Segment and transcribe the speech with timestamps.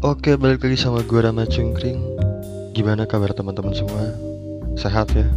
[0.00, 2.00] Oke, balik lagi sama gue Rama Cungkring.
[2.72, 4.16] Gimana kabar teman-teman semua?
[4.72, 5.28] Sehat ya?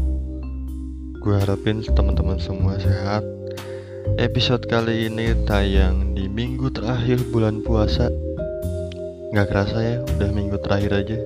[1.20, 3.28] Gue harapin teman-teman semua sehat.
[4.16, 8.08] Episode kali ini tayang di minggu terakhir bulan puasa.
[9.36, 11.20] Gak kerasa ya, udah minggu terakhir aja.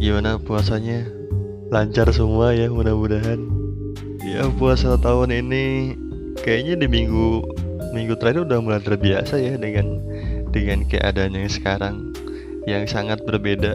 [0.00, 1.04] Gimana puasanya?
[1.68, 3.52] Lancar semua ya, mudah-mudahan.
[4.24, 5.92] Ya puasa tahun ini
[6.40, 7.44] kayaknya di minggu
[7.92, 10.00] minggu terakhir udah mulai terbiasa ya dengan
[10.54, 12.14] dengan keadaannya sekarang
[12.70, 13.74] yang sangat berbeda.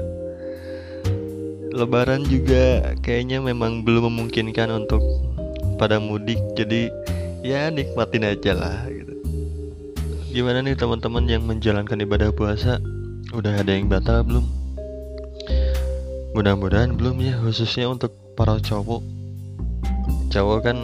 [1.76, 5.03] Lebaran juga kayaknya memang belum memungkinkan untuk
[5.76, 6.88] pada mudik, jadi
[7.44, 8.88] ya nikmatin aja lah.
[8.88, 9.13] Gitu.
[10.34, 12.80] Gimana nih teman-teman yang menjalankan ibadah puasa?
[13.36, 14.48] Udah ada yang batal belum?
[16.34, 19.03] Mudah-mudahan belum ya, khususnya untuk para cowok.
[20.34, 20.77] Cowok kan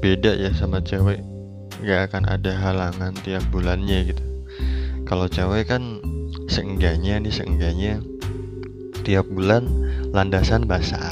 [0.00, 1.20] beda ya sama cewek,
[1.84, 4.29] nggak akan ada halangan tiap bulannya gitu
[5.10, 5.98] kalau cewek kan
[6.46, 7.98] seenggaknya nih seenggaknya
[9.02, 9.66] tiap bulan
[10.14, 11.10] landasan basah.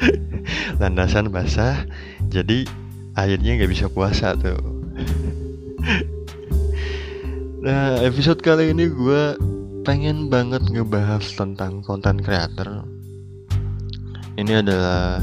[0.80, 1.84] Landasan basah
[2.32, 2.64] jadi
[3.12, 4.56] akhirnya nggak bisa puasa tuh.
[7.58, 9.34] Nah episode kali ini gue
[9.82, 12.86] pengen banget ngebahas tentang konten creator.
[14.38, 15.18] Ini adalah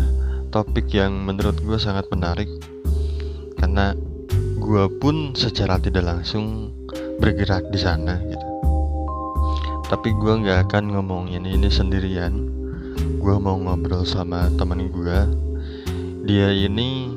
[0.52, 2.52] topik yang menurut gue sangat menarik
[3.56, 3.96] karena
[4.60, 6.75] gue pun secara tidak langsung
[7.22, 8.48] bergerak di sana gitu.
[9.86, 12.52] Tapi gue nggak akan ngomongin ini sendirian.
[13.22, 15.46] Gue mau ngobrol sama teman gue
[16.26, 17.14] dia ini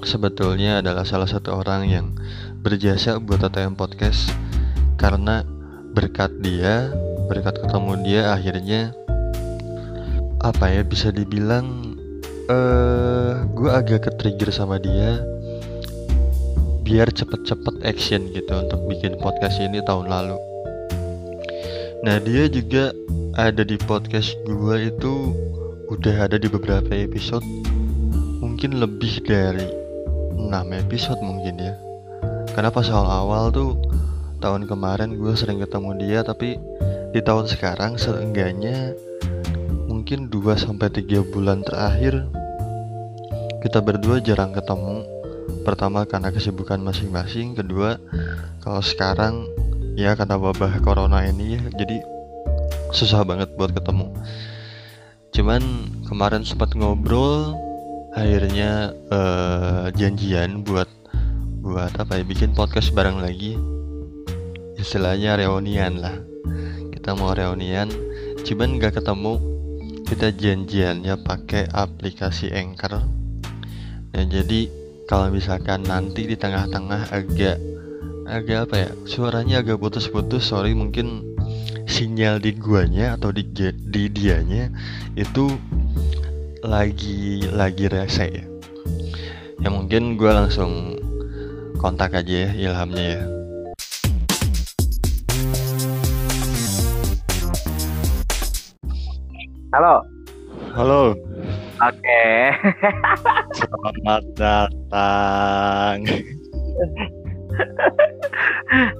[0.00, 2.06] sebetulnya adalah salah satu orang yang
[2.64, 4.32] berjasa buat ATM Podcast
[4.96, 5.44] karena
[5.92, 6.88] berkat dia
[7.28, 8.96] berkat ketemu dia akhirnya
[10.40, 11.98] apa ya bisa dibilang
[12.48, 15.20] eh uh, gue agak ke trigger sama dia
[16.86, 20.38] biar cepet-cepet action gitu untuk bikin podcast ini tahun lalu.
[22.06, 22.94] Nah dia juga
[23.34, 25.34] ada di podcast gue itu
[25.90, 27.42] udah ada di beberapa episode.
[28.38, 29.66] Mungkin lebih dari
[30.38, 30.46] 6
[30.86, 31.74] episode mungkin ya.
[32.54, 33.74] Karena pas awal-awal tuh
[34.38, 36.54] tahun kemarin gue sering ketemu dia tapi
[37.10, 38.94] di tahun sekarang seenggaknya
[39.90, 42.30] mungkin 2-3 bulan terakhir
[43.58, 45.15] kita berdua jarang ketemu
[45.66, 47.98] pertama karena kesibukan masing-masing kedua
[48.62, 49.50] kalau sekarang
[49.98, 51.98] ya karena wabah corona ini ya jadi
[52.94, 54.14] susah banget buat ketemu.
[55.34, 55.62] Cuman
[56.06, 57.58] kemarin sempat ngobrol
[58.14, 60.88] akhirnya uh, janjian buat
[61.60, 63.58] buat apa ya bikin podcast bareng lagi.
[64.78, 66.14] Istilahnya reunian lah.
[66.94, 67.90] Kita mau reunian
[68.46, 69.34] cuman gak ketemu.
[70.06, 73.02] Kita janjiannya pakai aplikasi Anchor.
[74.14, 77.62] Ya jadi kalau misalkan nanti di tengah-tengah agak
[78.26, 81.22] agak apa ya suaranya agak putus-putus sorry mungkin
[81.86, 84.66] sinyal di guanya atau di di dianya
[85.14, 85.54] itu
[86.66, 88.44] lagi lagi rese ya.
[89.62, 90.98] Ya mungkin gue langsung
[91.78, 93.22] kontak aja ya ilhamnya ya.
[99.70, 100.02] Halo.
[100.74, 101.14] Halo
[101.76, 102.24] Oke.
[103.52, 105.98] Selamat datang.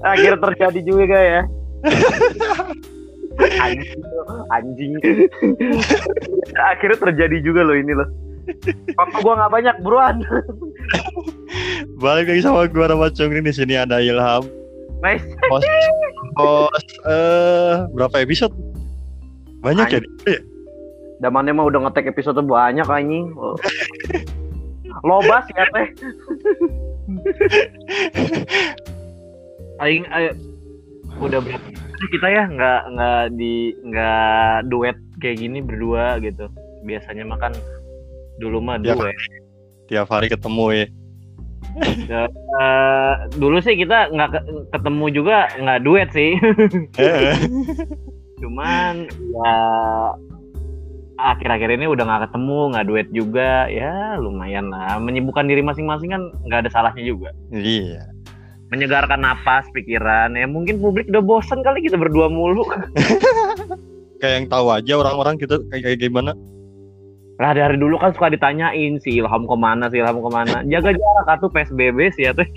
[0.05, 1.43] Akhir terjadi juga ya.
[3.65, 4.01] anjing,
[4.53, 4.93] anjing.
[6.57, 8.09] Akhirnya terjadi juga loh ini loh.
[8.97, 10.17] Waktu gua nggak banyak buruan.
[12.01, 14.47] Balik lagi sama gua Rama Congring di sini ada Ilham.
[15.05, 15.25] Nice.
[15.53, 15.69] Host,
[16.41, 18.53] host uh, berapa episode?
[19.61, 20.01] Banyak ya?
[21.17, 23.33] Damannya mah udah ngetek episode banyak anjing.
[25.05, 25.89] Lobas ya teh.
[29.81, 30.33] Aing ayo
[31.17, 31.69] udah berapa
[32.13, 36.49] kita ya nggak nggak di nggak duet kayak gini berdua gitu.
[36.85, 37.57] Biasanya makan
[38.37, 39.17] dulu mah tiap, duet.
[39.89, 40.87] Tiap hari ketemu ya.
[42.09, 42.25] ya
[42.57, 46.37] uh, dulu sih kita nggak ketemu juga nggak duet sih.
[48.41, 49.57] Cuman ya
[51.17, 53.67] akhir-akhir ini udah nggak ketemu nggak duet juga.
[53.73, 55.01] Ya lumayan lah.
[55.01, 57.31] Menyibukkan diri masing-masing kan nggak ada salahnya juga.
[57.53, 58.09] Iya.
[58.73, 60.37] Menyegarkan napas pikiran.
[60.37, 62.67] Ya mungkin publik udah bosen kali kita berdua mulu.
[64.21, 66.33] Kayak yang tahu aja orang-orang kita kayak, kayak gimana?
[67.37, 70.65] Lah dari dulu kan suka ditanyain si Ilham ke mana si Ilham ke mana.
[70.65, 72.49] Jaga jarak atuh psbb sih ya teh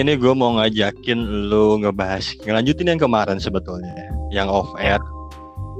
[0.00, 3.94] ini gue mau ngajakin lu ngebahas ngelanjutin yang kemarin sebetulnya
[4.30, 4.98] yang off air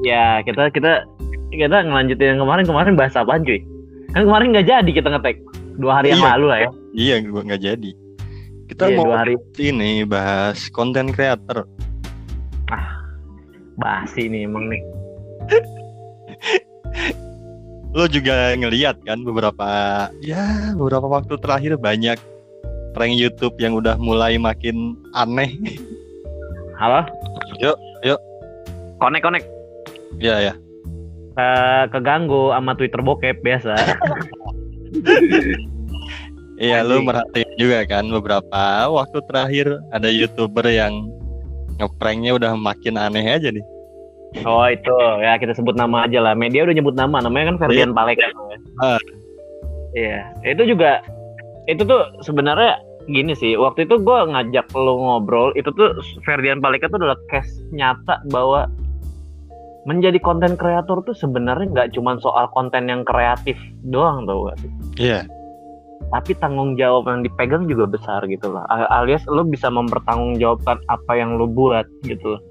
[0.06, 1.05] ya kita kita
[1.50, 3.61] kita ngelanjutin yang kemarin kemarin bahas apaan cuy
[4.14, 5.37] kan kemarin nggak jadi kita ngetek
[5.81, 7.93] dua hari yang iya, lalu lah ya iya gue nggak jadi
[8.70, 11.67] Kita Iya, mau dua hari ini bahas konten creator.
[13.81, 14.79] basi nih emang nih.
[17.99, 19.67] Lo juga ngeliat kan beberapa
[20.23, 22.14] ya beberapa waktu terakhir banyak
[22.94, 25.50] prank YouTube yang udah mulai makin aneh.
[26.79, 27.11] Halo?
[27.58, 27.75] Yuk,
[28.06, 28.23] yuk.
[29.03, 29.43] Konek konek.
[30.18, 30.54] Ya ya.
[31.38, 33.74] Eh, keganggu sama Twitter bokep biasa.
[36.60, 41.08] Iya, lu merhatiin juga kan beberapa waktu terakhir ada YouTuber yang
[41.80, 43.64] ngepranknya udah makin aneh aja nih.
[44.44, 44.92] Oh itu
[45.24, 46.36] ya kita sebut nama aja lah.
[46.36, 48.28] Media udah nyebut nama, namanya kan Ferdian Paleka.
[48.84, 49.00] Ah.
[49.96, 51.00] Iya, itu juga
[51.64, 52.76] itu tuh sebenarnya
[53.08, 53.56] gini sih.
[53.56, 55.96] Waktu itu gue ngajak lo ngobrol, itu tuh
[56.28, 58.68] Ferdian Paleka tuh adalah case nyata bahwa
[59.90, 63.58] menjadi konten kreator tuh sebenarnya nggak cuma soal konten yang kreatif
[63.90, 64.70] doang tau gak sih?
[65.02, 65.20] Iya.
[66.14, 68.62] Tapi tanggung jawab yang dipegang juga besar gitu loh.
[68.70, 72.42] Alias lo bisa mempertanggungjawabkan apa yang lo buat gitu loh.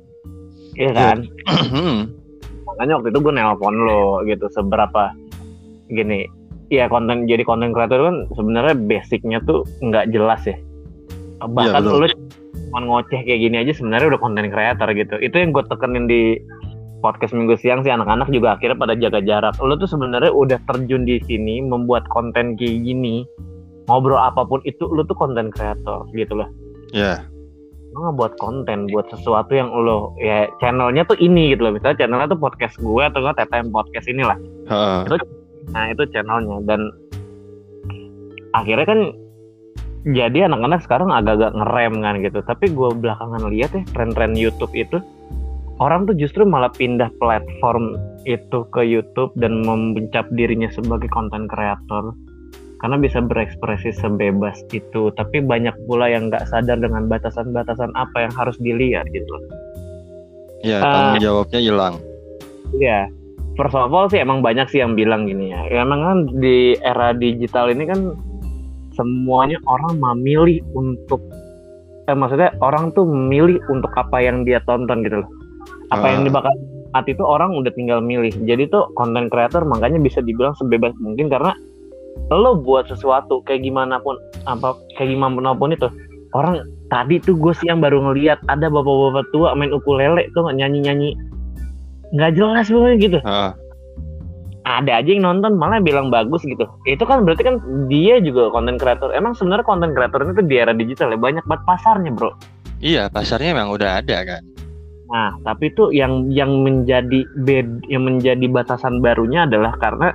[0.75, 1.18] Iya kan?
[2.69, 5.12] makanya waktu itu gue nelpon lo gitu seberapa
[5.89, 6.30] gini
[6.69, 10.57] ya konten jadi konten kreator kan sebenarnya basicnya tuh nggak jelas ya
[11.50, 12.06] bahkan betul.
[12.06, 12.07] lo
[12.69, 16.38] cuma ngoceh kayak gini aja sebenarnya udah konten kreator gitu itu yang gue tekenin di
[17.00, 19.56] podcast minggu siang sih anak-anak juga akhirnya pada jaga jarak.
[19.63, 23.24] Lo tuh sebenarnya udah terjun di sini membuat konten kayak gini
[23.90, 26.50] ngobrol apa pun itu lo tuh konten kreator gitu loh.
[26.94, 27.25] Ya.
[27.90, 31.74] lo nggak buat konten buat sesuatu yang lo ya channelnya tuh ini gitu loh.
[31.74, 34.38] Misalnya channelnya tuh podcast gue atau nggak TTM podcast inilah
[34.69, 35.19] Heeh.
[35.74, 36.62] nah itu channelnya.
[36.69, 36.94] Dan
[38.54, 39.00] akhirnya kan
[40.06, 42.40] jadi anak-anak sekarang agak-agak ngerem kan gitu.
[42.45, 45.02] Tapi gue belakangan lihat ya tren-tren YouTube itu
[45.80, 47.96] orang tuh justru malah pindah platform
[48.28, 52.14] itu ke YouTube dan membencap dirinya sebagai konten kreator
[52.80, 58.34] karena bisa berekspresi sebebas itu tapi banyak pula yang nggak sadar dengan batasan-batasan apa yang
[58.36, 59.36] harus dilihat gitu
[60.60, 60.92] Ya, Ah.
[61.16, 61.96] tanggung jawabnya hilang.
[62.76, 63.08] Iya,
[63.56, 65.64] first of all sih emang banyak sih yang bilang gini ya.
[65.72, 68.12] Ya, Emang kan di era digital ini kan
[68.92, 71.24] semuanya orang memilih untuk
[72.12, 75.30] eh, maksudnya orang tuh memilih untuk apa yang dia tonton gitu loh.
[75.89, 76.12] Apa Ah.
[76.13, 76.53] yang dibakar
[76.94, 78.33] hati itu orang udah tinggal milih.
[78.45, 81.53] Jadi tuh konten creator makanya bisa dibilang sebebas mungkin karena
[82.30, 85.89] lo buat sesuatu kayak gimana pun apa kayak gimana pun itu
[86.38, 86.62] orang
[86.94, 91.18] tadi tuh gue siang baru ngeliat ada bapak-bapak tua main ukulele tuh nyanyi-nyanyi
[92.13, 93.51] nggak jelas pokoknya gitu Heeh.
[94.65, 97.56] ada aja yang nonton malah bilang bagus gitu itu kan berarti kan
[97.89, 101.63] dia juga konten kreator emang sebenarnya konten kreator itu di era digital ya banyak banget
[101.65, 102.33] pasarnya bro
[102.80, 104.44] Iya, pasarnya memang udah ada kan.
[105.09, 110.13] Nah tapi itu yang yang menjadi bed yang menjadi batasan barunya adalah karena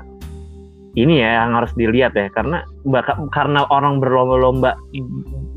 [0.94, 4.78] ini ya yang harus dilihat ya karena baka- karena orang berlomba-lomba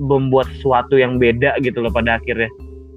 [0.02, 2.50] membuat sesuatu yang beda gitu loh pada akhirnya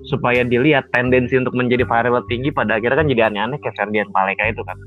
[0.09, 4.49] supaya dilihat tendensi untuk menjadi viral tinggi pada akhirnya kan jadi aneh-aneh kayak Ferdian Paleka
[4.49, 4.81] itu kan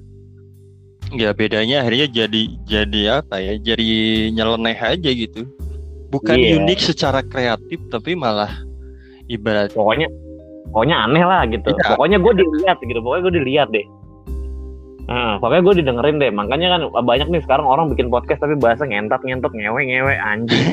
[1.13, 3.53] Ya bedanya akhirnya jadi jadi apa ya?
[3.61, 3.85] Jadi
[4.33, 5.45] nyeleneh aja gitu.
[6.09, 6.57] Bukan Iya.
[6.57, 8.49] unik secara kreatif tapi malah
[9.29, 10.09] ibarat pokoknya
[10.73, 11.69] pokoknya aneh lah gitu.
[11.69, 11.95] Iya.
[11.95, 13.85] pokoknya gue dilihat gitu pokoknya gue dilihat deh.
[15.03, 16.31] Nah, pokoknya gue didengerin deh.
[16.33, 20.65] Makanya kan banyak nih sekarang orang bikin podcast tapi bahasa ngentot ngentot ngewe ngewe anjing.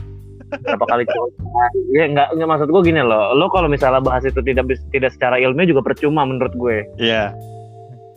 [0.62, 1.64] Berapa kali coba?
[1.96, 3.32] Ya nggak nggak maksud gue gini loh.
[3.34, 6.86] Lo kalau misalnya bahas itu tidak tidak secara ilmiah juga percuma menurut gue.
[7.00, 7.34] Ya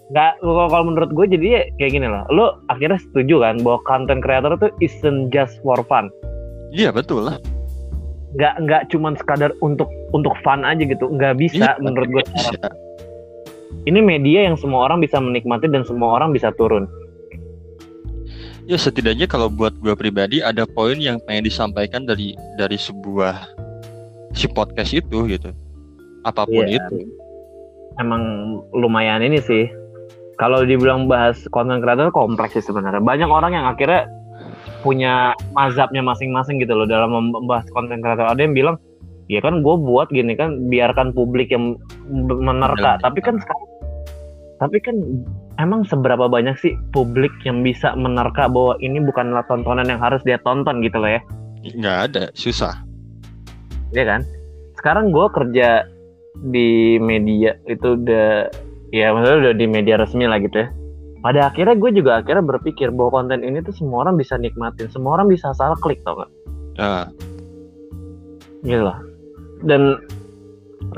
[0.06, 2.24] nggak kalau kalau menurut gue jadi ya kayak gini loh.
[2.30, 6.12] Lo akhirnya setuju kan bahwa content creator itu isn't just for fun?
[6.76, 7.40] Iya betul lah.
[8.36, 12.68] Nggak nggak cuman sekadar untuk untuk fun aja gitu nggak bisa Iya, menurut gue bisa.
[13.86, 16.84] ini media yang semua orang bisa menikmati dan semua orang bisa turun.
[18.66, 23.46] Ya setidaknya kalau buat gue pribadi ada poin yang pengen disampaikan dari dari sebuah
[24.34, 25.54] si podcast itu gitu.
[26.26, 26.82] Apa pun Iya.
[26.82, 27.06] itu.
[27.96, 28.22] Emang
[28.74, 29.70] lumayan ini sih.
[30.36, 33.00] Kalau dibilang bahas konten kreator kompleks sih sebenarnya.
[33.00, 34.10] Banyak orang yang akhirnya
[34.86, 38.30] punya mazhabnya masing-masing gitu loh dalam membahas konten kreator.
[38.30, 38.78] Ada yang bilang,
[39.26, 41.82] ya kan gue buat gini kan biarkan publik yang
[42.14, 43.02] menerka.
[43.02, 43.02] Benar.
[43.02, 43.68] Tapi kan sekarang,
[44.62, 44.96] tapi kan
[45.58, 50.38] emang seberapa banyak sih publik yang bisa menerka bahwa ini bukanlah tontonan yang harus dia
[50.46, 51.22] tonton gitu loh ya.
[51.66, 52.86] Nggak ada, susah.
[53.98, 54.22] Iya kan?
[54.78, 55.90] Sekarang gue kerja
[56.54, 58.54] di media itu udah
[58.94, 60.70] ya maksudnya udah di media resmi lah gitu ya.
[61.26, 65.18] Pada akhirnya gue juga akhirnya berpikir bahwa konten ini tuh semua orang bisa nikmatin, semua
[65.18, 66.32] orang bisa asal klik tau gak?
[66.78, 67.10] Nah,
[68.62, 68.98] Gitu loh.
[69.66, 69.98] Dan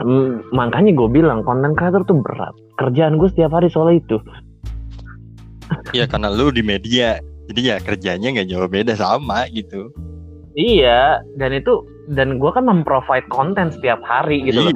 [0.03, 2.51] mm, makanya gue bilang konten creator tuh berat.
[2.75, 4.19] Kerjaan gue setiap hari soal itu.
[5.95, 9.95] ya karena lu di media, jadi ya kerjanya nggak jauh beda sama gitu.
[10.59, 14.75] Iya, dan itu dan gue kan memprovide konten setiap hari gitu Iya.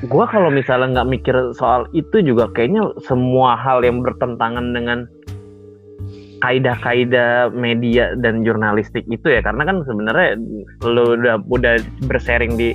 [0.00, 5.04] gue kalau misalnya nggak mikir soal itu juga kayaknya semua hal yang bertentangan dengan
[6.40, 10.40] kaidah-kaidah media dan jurnalistik itu ya karena kan sebenarnya
[10.88, 11.76] lu udah udah
[12.08, 12.72] bersharing di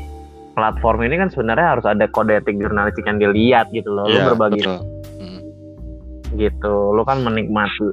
[0.54, 4.26] platform ini kan sebenarnya harus ada kode etik jurnalistik yang dilihat gitu loh lu Iya,
[4.30, 4.78] berbagi betul.
[5.18, 5.40] Hmm.
[6.38, 7.90] gitu lu kan menikmati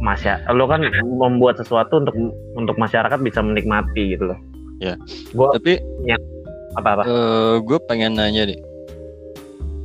[0.00, 2.16] masya lu kan membuat sesuatu untuk
[2.56, 4.38] untuk masyarakat bisa menikmati gitu loh
[5.52, 5.76] Tapi
[6.80, 7.02] apa apa
[7.60, 8.56] gue pengen nanya deh.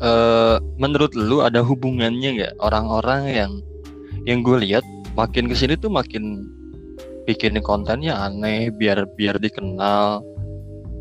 [0.02, 2.54] Eh menurut lu ada hubungannya nggak?
[2.60, 3.52] Orang-orang yang
[4.26, 4.84] yang gue lihat
[5.16, 6.50] makin ke sini tuh makin
[7.26, 10.22] bikin kontennya aneh biar biar dikenal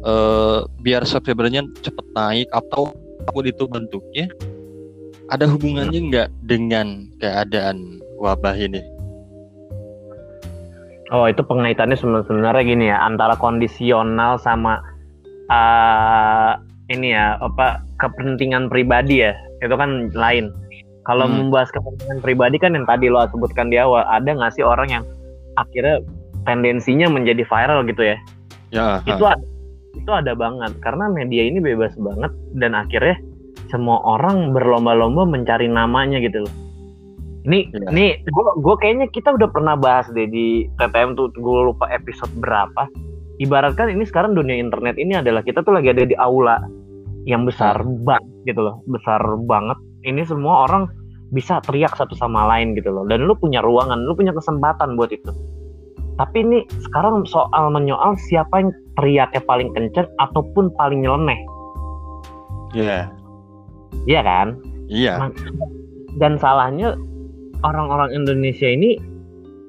[0.04, 2.92] eh biar subscribernya cepet naik atau
[3.24, 4.28] apa pun itu bentuknya.
[5.32, 8.84] Ada hubungannya nggak dengan keadaan wabah ini?
[11.08, 14.84] Oh itu pengaitannya seben- sebenarnya gini ya antara kondisional sama
[15.48, 16.60] uh,
[16.92, 19.32] ini ya apa kepentingan pribadi ya
[19.64, 20.52] itu kan lain.
[21.04, 21.48] Kalau Hmm.
[21.48, 25.04] membahas kepentingan pribadi kan yang tadi lo sebutkan di awal ada nggak sih orang yang
[25.56, 26.00] akhirnya
[26.44, 28.16] tendensinya menjadi viral gitu ya?
[28.72, 29.44] Ya, Itu ada,
[29.94, 33.16] itu ada banget karena media ini bebas banget dan akhirnya
[33.72, 36.54] semua orang berlomba-lomba mencari namanya gitu loh.
[37.44, 37.88] Ini, Iya.
[37.92, 38.10] nih,
[38.64, 42.88] gue kayaknya kita udah pernah bahas deh di TTM tuh, gue lupa episode berapa.
[43.36, 46.56] Ibaratkan ini sekarang dunia internet ini adalah kita tuh lagi ada di aula
[47.24, 49.78] yang besar banget gitu loh, besar banget.
[50.04, 50.88] Ini semua orang
[51.32, 55.10] bisa teriak satu sama lain gitu loh, dan lu punya ruangan, lu punya kesempatan buat
[55.10, 55.32] itu.
[56.14, 61.40] Tapi ini sekarang soal menyoal siapa yang teriaknya paling kenceng ataupun paling nyeleneh,
[62.74, 63.10] Iya,
[64.06, 64.58] iya kan?
[64.86, 65.18] iya.
[65.18, 65.34] Ma-
[66.18, 66.94] dan salahnya
[67.66, 69.00] orang-orang Indonesia ini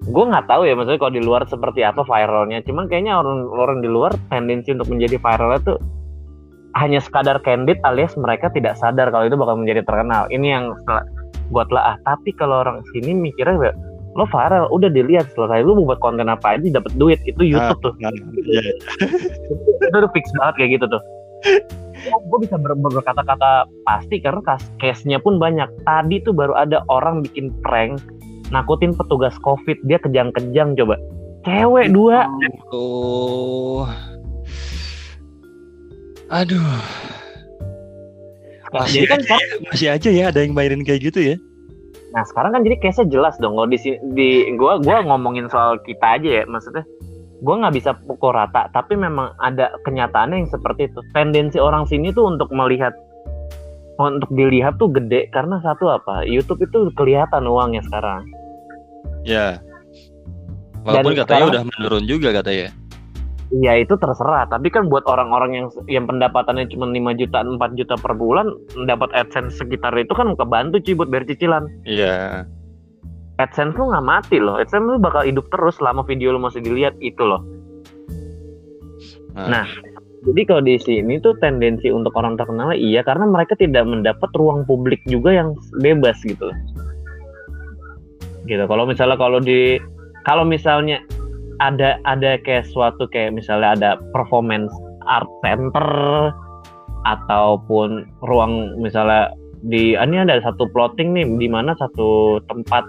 [0.05, 3.89] gue nggak tahu ya maksudnya kalau di luar seperti apa viralnya cuman kayaknya orang-orang di
[3.89, 5.73] luar tendensi untuk menjadi viral itu
[6.75, 10.27] hanya sekadar candid alias mereka tidak sadar kalau itu bakal menjadi terkenal.
[10.27, 10.65] Ini yang
[11.49, 11.95] buat lah.
[11.95, 13.75] Ah tapi kalau orang sini mikirnya "Weh,
[14.15, 17.19] lo viral udah dilihat selesai lu mau buat konten apa aja dapat duit.
[17.23, 17.93] Itu YouTube tuh.
[18.03, 18.11] Nah,
[18.43, 18.75] iya.
[19.87, 21.01] itu udah fix banget kayak gitu tuh.
[22.05, 24.41] Gue bisa ber- ber- berkata-kata pasti karena
[24.79, 25.67] case-nya pun banyak.
[25.87, 28.03] Tadi tuh baru ada orang bikin prank
[28.51, 29.79] nakutin petugas covid.
[29.87, 30.99] Dia kejang-kejang coba.
[31.45, 32.25] Cewek dua.
[32.73, 33.85] Oh.
[36.35, 36.59] Aduh,
[38.73, 41.35] masih jadi kan aja ya, masih aja ya ada yang mainin kayak gitu ya.
[42.11, 45.75] nah sekarang kan jadi case-nya jelas dong kalau di sini di gua gua ngomongin soal
[45.83, 46.83] kita aja ya maksudnya
[47.39, 52.11] gua nggak bisa pukul rata tapi memang ada kenyataannya yang seperti itu tendensi orang sini
[52.11, 52.95] tuh untuk melihat
[53.95, 58.27] untuk dilihat tuh gede karena satu apa YouTube itu kelihatan uangnya sekarang
[59.25, 59.57] Ya.
[60.85, 62.69] Walaupun Dan katanya sekarang- udah menurun juga katanya.
[63.53, 67.93] Iya itu terserah, tapi kan buat orang-orang yang yang pendapatannya cuma 5 juta, 4 juta
[67.93, 68.49] per bulan,
[68.89, 71.63] dapat AdSense sekitar itu kan kebantu cuy buat bayar cicilan.
[71.85, 72.49] Iya.
[73.37, 76.97] AdSense lu nggak mati loh, AdSense lu bakal hidup terus selama video lu masih dilihat
[77.05, 77.45] itu loh.
[79.35, 79.67] Nah, Nah,
[80.25, 84.65] Jadi kalau di sini tuh tendensi untuk orang terkenal iya karena mereka tidak mendapat ruang
[84.65, 85.53] publik juga yang
[85.85, 86.49] bebas gitu.
[86.49, 86.57] loh.
[88.49, 88.65] Gitu.
[88.65, 89.77] Kalau misalnya kalau di
[90.25, 90.97] kalau misalnya
[91.59, 94.71] ada ada kayak suatu kayak misalnya ada performance
[95.07, 95.87] art center
[97.05, 99.31] ataupun ruang misalnya
[99.65, 102.85] di ini ada satu plotting nih di mana satu tempat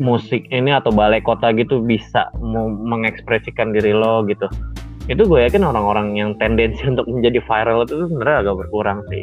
[0.00, 2.26] musik ini atau balai kota gitu bisa
[2.82, 4.50] mengekspresikan diri lo gitu
[5.06, 9.22] itu gue yakin orang-orang yang tendensi untuk menjadi viral itu sebenarnya agak berkurang sih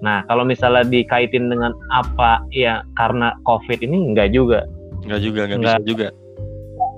[0.00, 4.64] nah kalau misalnya dikaitin dengan apa ya karena covid ini enggak juga
[5.04, 5.80] nggak juga, nggak bisa Nggak.
[5.88, 6.08] juga.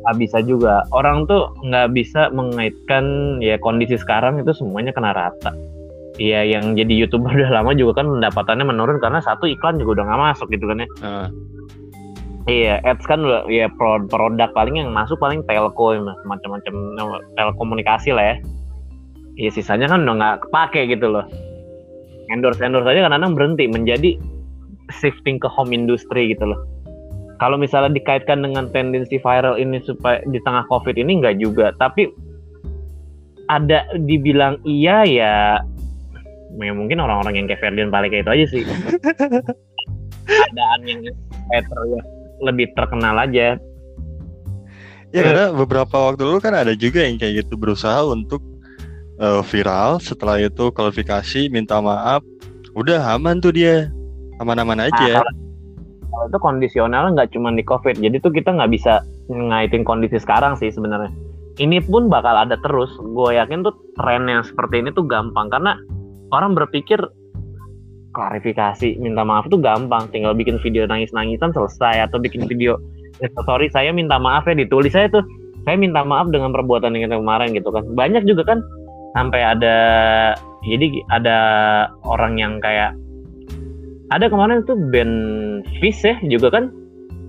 [0.03, 5.55] Nggak bisa juga orang tuh nggak bisa mengaitkan ya kondisi sekarang itu semuanya kena rata
[6.21, 10.05] Iya yang jadi youtuber udah lama juga kan pendapatannya menurun karena satu iklan juga udah
[10.11, 11.29] nggak masuk gitu kan ya Nah,
[12.51, 16.75] Iya, ads kan udah ya pro- produk paling yang masuk paling telco ya, macam-macam
[17.39, 18.37] telekomunikasi lah ya.
[19.39, 21.23] Iya sisanya kan udah nggak kepake gitu loh.
[22.35, 24.19] Endorse endorse aja kadang-kadang berhenti menjadi
[24.91, 26.59] shifting ke home industry gitu loh.
[27.43, 32.07] Kalau misalnya dikaitkan dengan tendensi viral ini supaya di tengah covid ini nggak juga, tapi
[33.51, 35.59] ada dibilang iya ya,
[36.55, 38.63] ya mungkin orang-orang yang kayak Ferdian Paleka itu aja sih.
[40.23, 41.03] Keadaan yang
[41.51, 42.07] kayak ter-
[42.47, 43.59] lebih terkenal aja
[45.13, 48.41] ya karena beberapa waktu dulu kan ada juga yang kayak gitu berusaha untuk
[49.21, 50.01] eh, viral.
[50.01, 52.25] Setelah itu kualifikasi, minta maaf,
[52.73, 53.93] udah aman tuh dia,
[54.41, 55.21] aman-aman aja.
[55.21, 55.52] Nah,
[56.29, 57.99] itu kondisional nggak cuma di COVID.
[57.99, 59.01] Jadi tuh kita nggak bisa
[59.33, 61.13] ngaitin kondisi sekarang sih sebenarnya.
[61.61, 62.89] ini pun bakal ada terus.
[63.13, 65.53] Gue yakin tuh tren yang seperti ini tuh gampang.
[65.53, 65.77] Karena
[66.33, 66.97] orang berpikir
[68.17, 70.09] klarifikasi minta maaf tuh gampang.
[70.09, 72.09] Tinggal bikin video nangis-nangisan selesai.
[72.09, 72.81] Atau bikin video
[73.21, 75.25] eh, sorry saya minta maaf ya ditulis saya tuh.
[75.69, 77.85] Saya minta maaf dengan perbuatan yang kemarin gitu kan.
[77.93, 78.65] Banyak juga kan
[79.13, 79.77] sampai ada
[80.65, 81.39] jadi ada
[82.07, 82.97] orang yang kayak
[84.13, 85.15] ada kemarin tuh band
[85.81, 86.69] Fish ya juga kan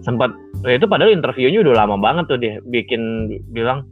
[0.03, 0.35] sempat
[0.67, 3.87] itu padahal interviewnya udah lama banget tuh dia bikin bilang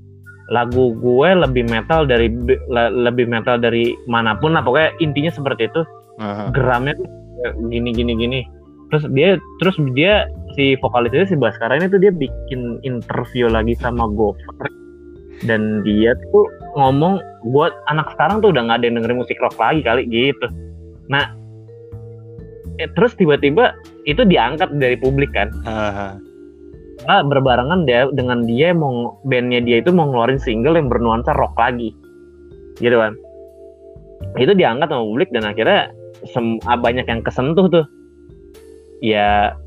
[0.51, 2.27] lagu gue lebih metal dari
[2.75, 4.61] lebih metal dari mana pun lah.
[4.61, 5.83] Pokoknya intinya seperti itu.
[6.21, 6.53] Uh-huh.
[6.53, 6.93] geramnya
[7.71, 8.39] gini gini gini.
[8.91, 14.05] Terus dia terus dia si vokalisnya si Baskara ini tuh dia bikin interview lagi sama
[14.11, 14.67] Gopher.
[15.41, 16.45] Dan dia tuh
[16.77, 17.17] ngomong
[17.49, 20.45] buat anak sekarang tuh udah nggak ada yang dengerin musik rock lagi kali gitu.
[21.09, 21.33] Nah
[22.81, 23.77] eh, terus tiba-tiba
[24.09, 25.53] itu diangkat dari publik kan?
[25.63, 26.13] Uh-huh.
[27.05, 31.53] nah, berbarengan dia dengan dia mau bandnya dia itu mau ngeluarin single yang bernuansa rock
[31.57, 31.93] lagi.
[32.81, 33.13] Gitu kan?
[34.37, 35.93] Itu diangkat sama publik dan akhirnya
[36.29, 37.85] sem ah, banyak yang kesentuh tuh.
[39.01, 39.57] Ya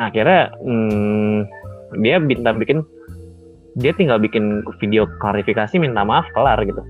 [0.00, 1.44] akhirnya hmm,
[2.00, 2.80] dia bintang bikin
[3.78, 6.80] dia tinggal bikin video klarifikasi minta maaf kelar gitu.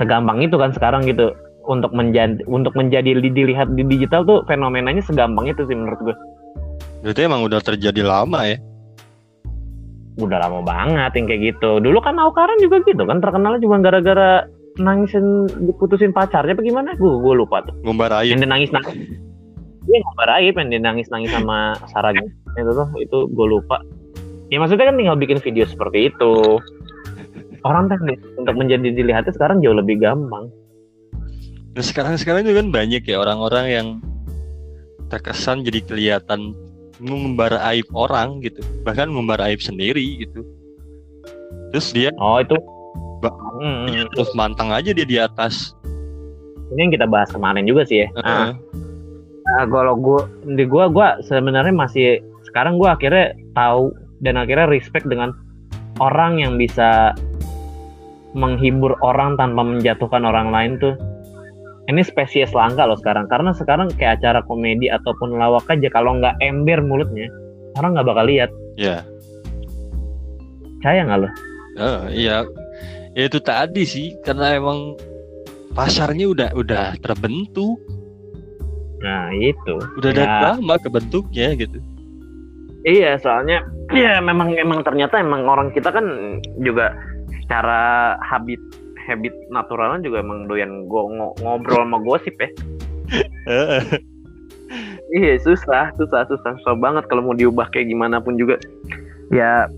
[0.00, 5.46] Segampang itu kan sekarang gitu untuk menjadi untuk menjadi dilihat di digital tuh fenomenanya segampang
[5.50, 6.16] itu sih menurut gue.
[7.02, 8.56] Berarti emang udah terjadi lama ya?
[10.18, 11.82] Udah lama banget yang kayak gitu.
[11.82, 14.46] Dulu kan Aukaran juga gitu kan terkenalnya cuma gara-gara
[14.80, 16.94] nangisin diputusin pacarnya apa gimana?
[16.98, 17.74] Gue gue lupa tuh.
[17.82, 18.34] Ngumbar aib.
[18.36, 18.94] Yang dia nangis nangis.
[19.82, 23.82] Iya ngumbar aib yang dia nangis nangis sama Sarah itu tuh itu gue lupa.
[24.52, 26.60] Ya maksudnya kan tinggal bikin video seperti itu.
[27.62, 30.50] Orang teknis untuk menjadi dilihatnya sekarang jauh lebih gampang.
[31.72, 33.88] Nah sekarang sekarang juga kan banyak ya orang-orang yang
[35.08, 36.52] terkesan jadi kelihatan
[37.00, 40.44] mengumbar aib orang gitu, bahkan mengumbar aib sendiri gitu.
[41.72, 42.56] Terus dia Oh itu
[43.60, 45.72] hmm, dia terus mantang aja dia di atas.
[46.72, 48.08] Ini yang kita bahas kemarin juga sih ya.
[48.16, 48.50] Uh -huh.
[49.42, 50.20] Nah, kalau gue
[50.56, 53.92] di gue gue sebenarnya masih sekarang gue akhirnya tahu
[54.22, 55.34] dan akhirnya respect dengan
[56.00, 57.12] orang yang bisa
[58.32, 60.94] menghibur orang tanpa menjatuhkan orang lain tuh
[61.90, 63.26] ini spesies langka loh sekarang.
[63.26, 67.26] Karena sekarang kayak acara komedi ataupun lawak aja kalau nggak ember mulutnya
[67.78, 68.50] orang nggak bakal lihat.
[68.78, 69.00] Ya yeah.
[70.80, 71.32] saya nggak loh
[71.78, 72.44] oh, iya.
[73.12, 74.96] Ya itu tadi sih karena emang
[75.76, 77.76] pasarnya udah udah terbentuk.
[79.04, 79.76] Nah itu.
[80.00, 80.16] Udah ya.
[80.16, 81.78] dari lama kebentuknya gitu.
[82.82, 86.96] Iya soalnya ya memang emang ternyata emang orang kita kan juga
[87.44, 88.58] secara habit
[89.06, 91.10] habit naturalnya juga emang doyan go
[91.42, 92.48] ngobrol sama gosip ya.
[95.18, 98.56] iya susah, susah, susah, susah banget kalau mau diubah kayak gimana pun juga.
[99.28, 99.68] Ya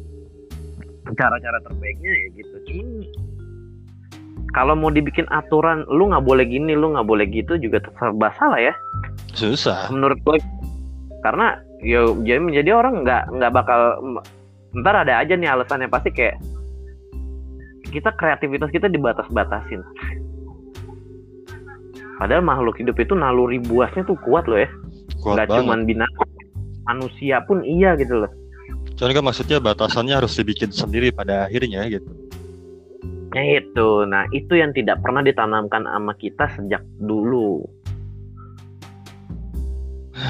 [1.13, 2.57] cara-cara terbaiknya ya gitu.
[2.71, 2.89] Cuman
[4.55, 8.63] kalau mau dibikin aturan, lu nggak boleh gini, lu nggak boleh gitu juga serba salah
[8.63, 8.75] ya.
[9.35, 9.91] Susah.
[9.91, 10.39] Menurut gue,
[11.27, 13.81] karena ya jadi menjadi orang nggak nggak bakal
[14.79, 16.39] ntar ada aja nih alasannya pasti kayak
[17.95, 19.87] kita kreativitas kita dibatas-batasin.
[22.19, 24.71] Padahal makhluk hidup itu naluri buasnya tuh kuat loh ya.
[25.23, 26.31] Kuat Gak cuma binatang
[26.87, 28.31] manusia pun iya gitu loh.
[28.95, 32.07] Soalnya kan maksudnya batasannya harus dibikin sendiri pada akhirnya gitu.
[33.35, 37.67] Nah itu, nah itu yang tidak pernah ditanamkan sama kita sejak dulu.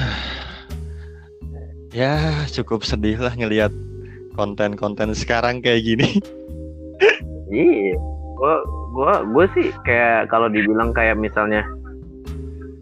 [1.93, 2.17] ya
[2.49, 3.69] cukup sedih lah ngelihat
[4.33, 6.17] konten-konten sekarang kayak gini.
[7.51, 7.95] iya.
[8.35, 8.55] Gua
[8.91, 11.63] gua gue sih kayak kalau dibilang kayak misalnya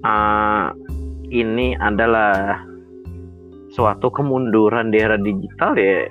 [0.02, 0.74] uh,
[1.30, 2.62] ini adalah
[3.74, 6.06] suatu kemunduran di era digital ya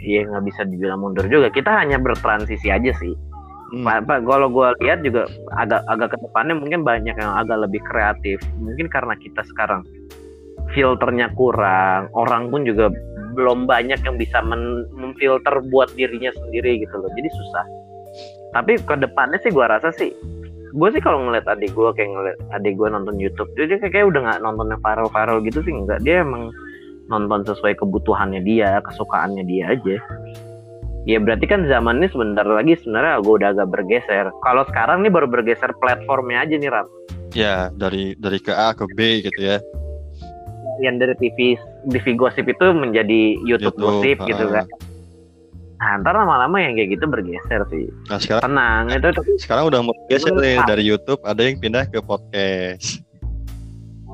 [0.00, 1.48] ya nggak bisa dibilang mundur juga.
[1.52, 3.14] Kita hanya bertransisi aja sih.
[3.74, 3.90] Hmm.
[3.90, 5.26] apa kalau gue lihat juga
[5.58, 8.38] agak agak ke depannya mungkin banyak yang agak lebih kreatif.
[8.60, 9.82] Mungkin karena kita sekarang
[10.74, 12.90] filternya kurang orang pun juga
[13.34, 14.42] belum banyak yang bisa
[14.94, 17.10] memfilter buat dirinya sendiri gitu loh.
[17.14, 17.64] Jadi susah.
[18.54, 20.14] Tapi ke depannya sih gue rasa sih
[20.74, 24.20] gue sih kalau ngeliat adik gue kayak ngeliat adik gue nonton YouTube jadi kayak, udah
[24.26, 26.50] nggak nonton yang viral-viral gitu sih enggak dia emang
[27.06, 29.96] nonton sesuai kebutuhannya dia kesukaannya dia aja.
[31.04, 34.32] Ya berarti kan zaman ini sebentar lagi sebenarnya gue udah agak bergeser.
[34.40, 36.88] Kalau sekarang nih baru bergeser platformnya aja nih Ram.
[37.36, 39.60] Ya dari dari ke A ke B gitu ya
[40.82, 41.58] yang dari TV
[41.90, 44.66] TV gosip itu menjadi YouTube, YouTube gosip uh, gitu kan
[45.84, 47.92] Nah, ntar lama-lama yang kayak gitu bergeser sih.
[48.08, 49.08] Nah, sekarang tenang itu
[49.44, 53.04] sekarang udah mau geser nih dari YouTube ada yang pindah ke podcast.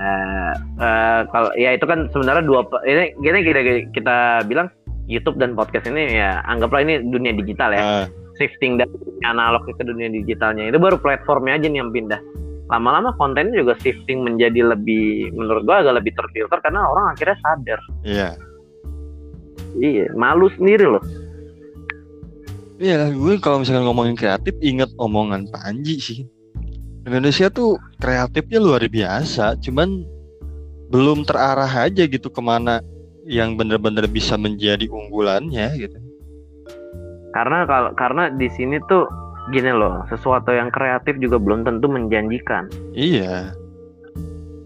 [0.00, 0.50] Uh,
[0.82, 3.60] uh, kalau ya itu kan sebenarnya dua ini gini kita,
[3.92, 4.16] kita
[4.50, 4.66] bilang
[5.04, 7.82] YouTube dan podcast ini ya anggaplah ini dunia digital ya.
[7.84, 8.06] Ah,
[8.40, 8.90] Shifting dari
[9.28, 10.74] analog ke dunia digitalnya.
[10.74, 12.18] Itu baru platformnya aja nih yang pindah.
[12.70, 17.80] Lama-lama kontennya juga shifting menjadi lebih menurut gua agak lebih terfilter karena orang akhirnya sadar.
[18.06, 18.30] iya.
[19.78, 21.02] Iya, malu sendiri loh.
[22.80, 26.24] Iya gue kalau misalkan ngomongin kreatif inget omongan Panji sih.
[27.04, 30.04] Indonesia tuh kreatifnya luar biasa, cuman
[30.88, 32.80] belum terarah aja gitu ke mana
[33.28, 35.98] yang bener-bener bisa menjadi unggulannya gitu.
[37.30, 39.06] Karena kalau karena di sini tuh
[39.48, 42.68] gini loh, sesuatu yang kreatif juga belum tentu menjanjikan.
[42.92, 43.56] Iya,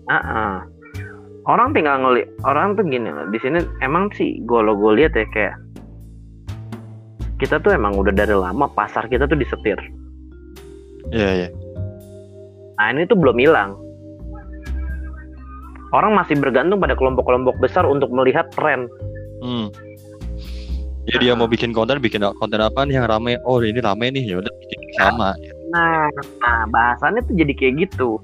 [0.04, 0.54] Ah, ah.
[1.44, 3.28] Orang tinggal ngeli, orang tuh gini loh.
[3.28, 5.54] Di sini emang sih gue lo gue lihat ya kayak
[7.36, 9.76] kita tuh emang udah dari lama pasar kita tuh disetir.
[11.12, 11.48] iya, iya.
[12.80, 13.76] Nah ini tuh belum hilang.
[15.92, 18.88] Orang masih bergantung pada kelompok-kelompok besar untuk melihat tren.
[19.44, 19.68] Hmm.
[21.04, 23.36] Ya dia mau bikin konten, bikin konten apa nih yang rame?
[23.44, 25.36] Oh ini rame nih, ya udah bikin sama.
[25.68, 26.08] Nah,
[26.40, 28.16] nah bahasannya tuh jadi kayak gitu.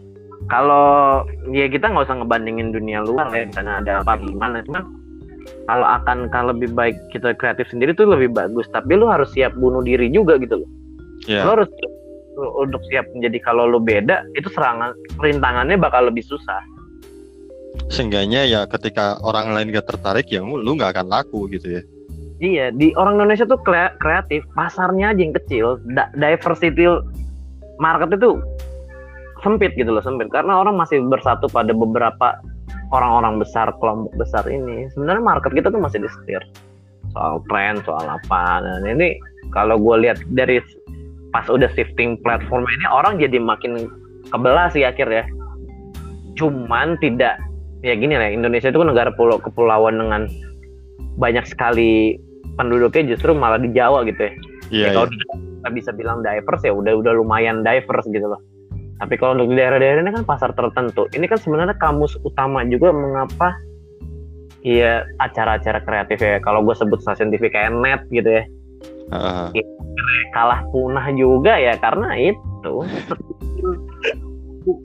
[0.48, 1.20] Kalau
[1.52, 4.64] ya kita nggak usah ngebandingin dunia luar ya, misalnya ada apa gimana.
[4.64, 4.82] Cuman
[5.68, 8.64] kalau akan kan lebih baik kita kreatif sendiri tuh lebih bagus.
[8.72, 10.70] Tapi lu harus siap bunuh diri juga gitu loh.
[11.28, 11.68] Ya, Lu harus
[12.40, 16.60] lu- untuk siap menjadi kalau lu beda itu serangan rintangannya bakal lebih susah.
[17.90, 21.82] seenggaknya ya ketika orang lain gak tertarik ya lu nggak akan laku gitu ya.
[22.40, 26.88] Iya, di orang Indonesia tuh kre- kreatif, pasarnya aja yang kecil, da- diversity
[27.76, 28.40] market itu
[29.44, 32.40] sempit gitu loh, sempit karena orang masih bersatu pada beberapa
[32.96, 34.88] orang-orang besar, kelompok besar ini.
[34.96, 36.40] Sebenarnya market kita tuh masih disetir
[37.12, 38.64] soal tren, soal apa.
[38.64, 39.20] Dan ini
[39.52, 40.64] kalau gue lihat dari
[41.36, 43.84] pas udah shifting platform ini orang jadi makin
[44.32, 45.28] kebelah sih akhirnya.
[46.40, 47.36] Cuman tidak
[47.84, 50.24] ya gini lah, Indonesia itu kan negara pulau kepulauan dengan
[51.20, 52.16] banyak sekali
[52.60, 54.32] penduduknya justru malah di Jawa gitu ya.
[54.70, 55.24] Iya, ya, kalau iya.
[55.32, 58.40] kita bisa bilang diverse ya udah udah lumayan diverse gitu loh.
[59.00, 61.08] Tapi kalau untuk di daerah-daerah ini kan pasar tertentu.
[61.16, 63.56] Ini kan sebenarnya kamus utama juga mengapa
[64.60, 66.36] Iya acara-acara kreatif ya.
[66.44, 68.44] Kalau gue sebut stasiun TV kayak net gitu ya,
[69.10, 69.50] Ah,
[70.30, 72.74] kalah punah juga ya karena itu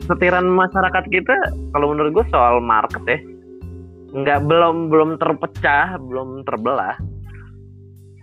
[0.09, 1.35] setiran masyarakat kita
[1.77, 3.19] kalau menurut gue soal market ya
[4.17, 6.97] nggak belum belum terpecah belum terbelah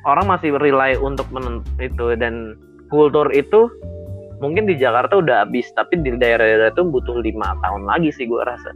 [0.06, 2.58] orang masih rely untuk menen itu dan
[2.90, 3.70] kultur itu
[4.42, 8.42] mungkin di Jakarta udah habis tapi di daerah-daerah itu butuh lima tahun lagi sih gue
[8.42, 8.74] rasa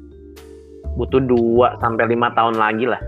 [0.95, 3.03] butuh 2 sampai lima tahun lagi lah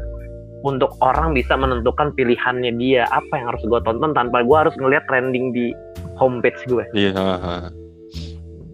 [0.67, 5.07] untuk orang bisa menentukan pilihannya dia apa yang harus gue tonton tanpa gue harus ngeliat
[5.07, 5.71] trending di
[6.19, 7.15] homepage gue Iya,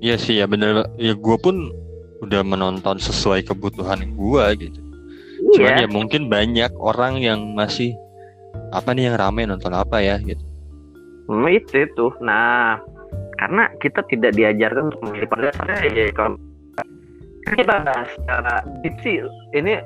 [0.01, 0.89] iya sih ya bener.
[0.97, 1.69] Ya gue pun
[2.25, 4.81] udah menonton sesuai kebutuhan gue gitu.
[5.61, 7.93] Cuman iya ya mungkin banyak orang yang masih
[8.75, 10.43] apa nih yang rame nonton apa ya gitu.
[11.31, 12.83] Hmm, itu itu nah
[13.39, 16.37] karena kita tidak diajarkan untuk memilih pada dasarnya ya kalau
[17.45, 19.23] kan kita bahas secara deep sih
[19.55, 19.79] ini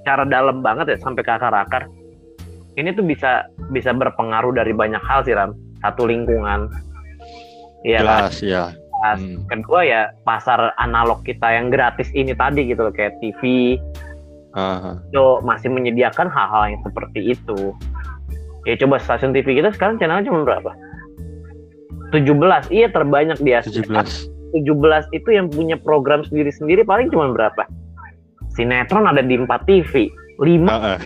[0.00, 1.88] secara dalam banget ya sampai ke akar-akar
[2.78, 6.70] ini tuh bisa bisa berpengaruh dari banyak hal sih Ram satu lingkungan
[7.86, 8.06] Iya kan?
[8.06, 8.64] Jelas ya.
[8.98, 9.14] Pas.
[9.14, 9.46] Hmm.
[9.46, 13.78] kedua ya pasar analog kita yang gratis ini tadi gitu loh kayak TV
[14.58, 14.96] Ah, ah.
[15.06, 17.70] itu masih menyediakan hal-hal yang seperti itu.
[18.66, 20.74] Ya coba stasiun TV kita sekarang channelnya cuma berapa?
[22.10, 22.74] 17.
[22.74, 23.70] Iya terbanyak di Asia.
[23.70, 24.34] 17.
[24.58, 27.68] 17 itu yang punya program sendiri-sendiri paling cuma berapa?
[28.58, 30.10] Sinetron ada di 4 TV.
[30.42, 31.00] 5 Ah, ah.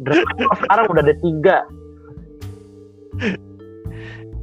[0.00, 1.56] drakor sekarang udah ada 3.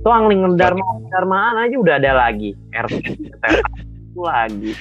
[0.05, 2.53] Tuh Angling Dharma Dharmaan aja udah ada lagi.
[2.69, 3.17] RT
[4.13, 4.71] lagi.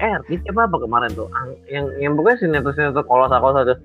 [0.00, 1.28] Eh, RT siapa apa kemarin tuh?
[1.30, 3.78] Ang- Yang yang pokoknya sinetron-sinetron kolosa-kolosa tuh.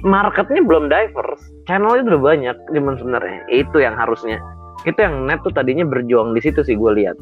[0.00, 1.42] Marketnya belum diverse.
[1.66, 3.40] Channelnya udah banyak cuman sebenarnya.
[3.48, 4.38] Itu yang harusnya.
[4.84, 7.18] Itu yang net tuh tadinya berjuang di situ sih gue lihat.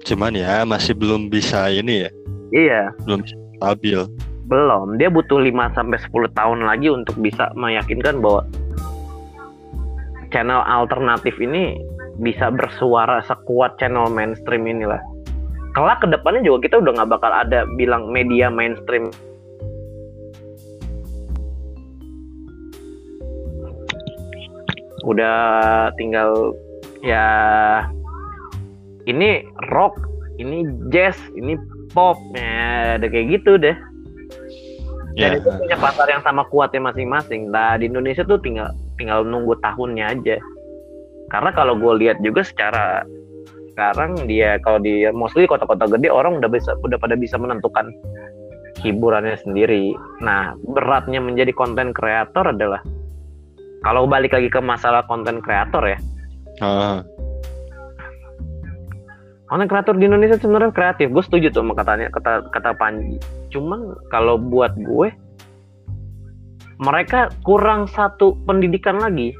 [0.00, 2.10] Cuman ya masih belum bisa ini ya,
[2.50, 3.20] Iya, belum
[3.54, 4.00] stabil.
[4.48, 4.96] belum.
[4.96, 8.42] Dia butuh 5 sampai 10 tahun lagi untuk bisa meyakinkan bahwa
[10.30, 11.78] channel alternatif ini
[12.18, 14.98] bisa bersuara sekuat channel mainstream inilah.
[15.70, 19.14] Kelak ke depannya juga kita udah nggak bakal ada bilang media mainstream.
[25.06, 26.54] Udah tinggal
[27.00, 27.26] ya
[29.08, 29.96] ini rock,
[30.36, 31.56] ini jazz, ini
[31.94, 33.76] pop, ya udah kayak gitu deh.
[35.18, 37.50] Ya, Dan itu punya pasar yang sama kuatnya masing-masing.
[37.50, 40.36] Nah di Indonesia tuh tinggal tinggal nunggu tahunnya aja.
[41.30, 43.06] Karena kalau gue lihat juga secara
[43.72, 47.90] sekarang dia kalau di mostly kota-kota gede orang udah bisa udah pada bisa menentukan
[48.80, 49.94] hiburannya sendiri.
[50.24, 52.80] Nah, beratnya menjadi konten kreator adalah
[53.80, 55.98] kalau balik lagi ke masalah konten kreator ya.
[56.60, 57.00] Ah,
[59.50, 61.10] Konten kreator di Indonesia sebenarnya kreatif.
[61.10, 63.18] Gue setuju tuh sama katanya kata kata Panji.
[63.50, 65.10] Cuman kalau buat gue
[66.78, 69.34] mereka kurang satu pendidikan lagi.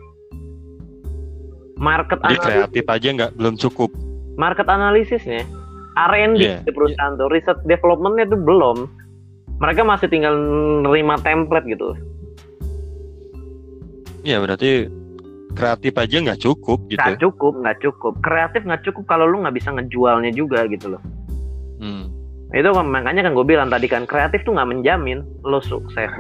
[1.79, 4.10] Market jadi kreatif aja nggak belum cukup.
[4.41, 5.45] Market analisisnya
[6.09, 6.57] R&D Iya.
[6.65, 8.89] di perusahaan tuh research developmentnya tuh belum.
[9.61, 10.33] Mereka masih tinggal
[10.81, 11.93] nerima template gitu.
[14.25, 14.89] Ya berarti
[15.53, 16.97] kreatif aja nggak cukup gitu.
[16.97, 18.13] Nggak cukup, nggak cukup.
[18.25, 21.03] Kreatif nggak cukup kalau lu nggak bisa ngejualnya juga gitu loh.
[21.81, 22.13] Hmm.
[22.51, 26.11] itu kan makanya kan gue bilang tadi kan kreatif tuh nggak menjamin lo sukses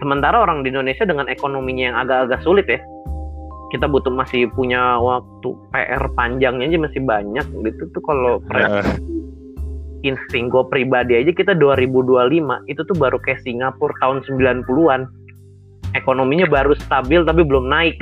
[0.00, 2.80] sementara orang di Indonesia dengan ekonominya yang agak-agak sulit ya
[3.70, 8.82] kita butuh masih punya waktu PR panjangnya aja masih banyak gitu tuh kalau Ah,
[10.02, 15.06] insting gue pribadi aja kita 2025 itu tuh baru kayak Singapura tahun 90-an
[15.94, 17.98] ekonominya baru stabil tapi belum naik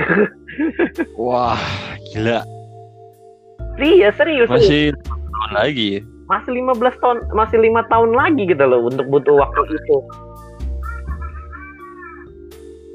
[1.19, 1.57] wah
[2.13, 2.41] gila.
[3.79, 4.49] iya serius.
[4.51, 5.91] Masih tahun lagi.
[6.29, 9.95] masih 15 tahun masih lima tahun lagi gitu loh untuk butuh waktu itu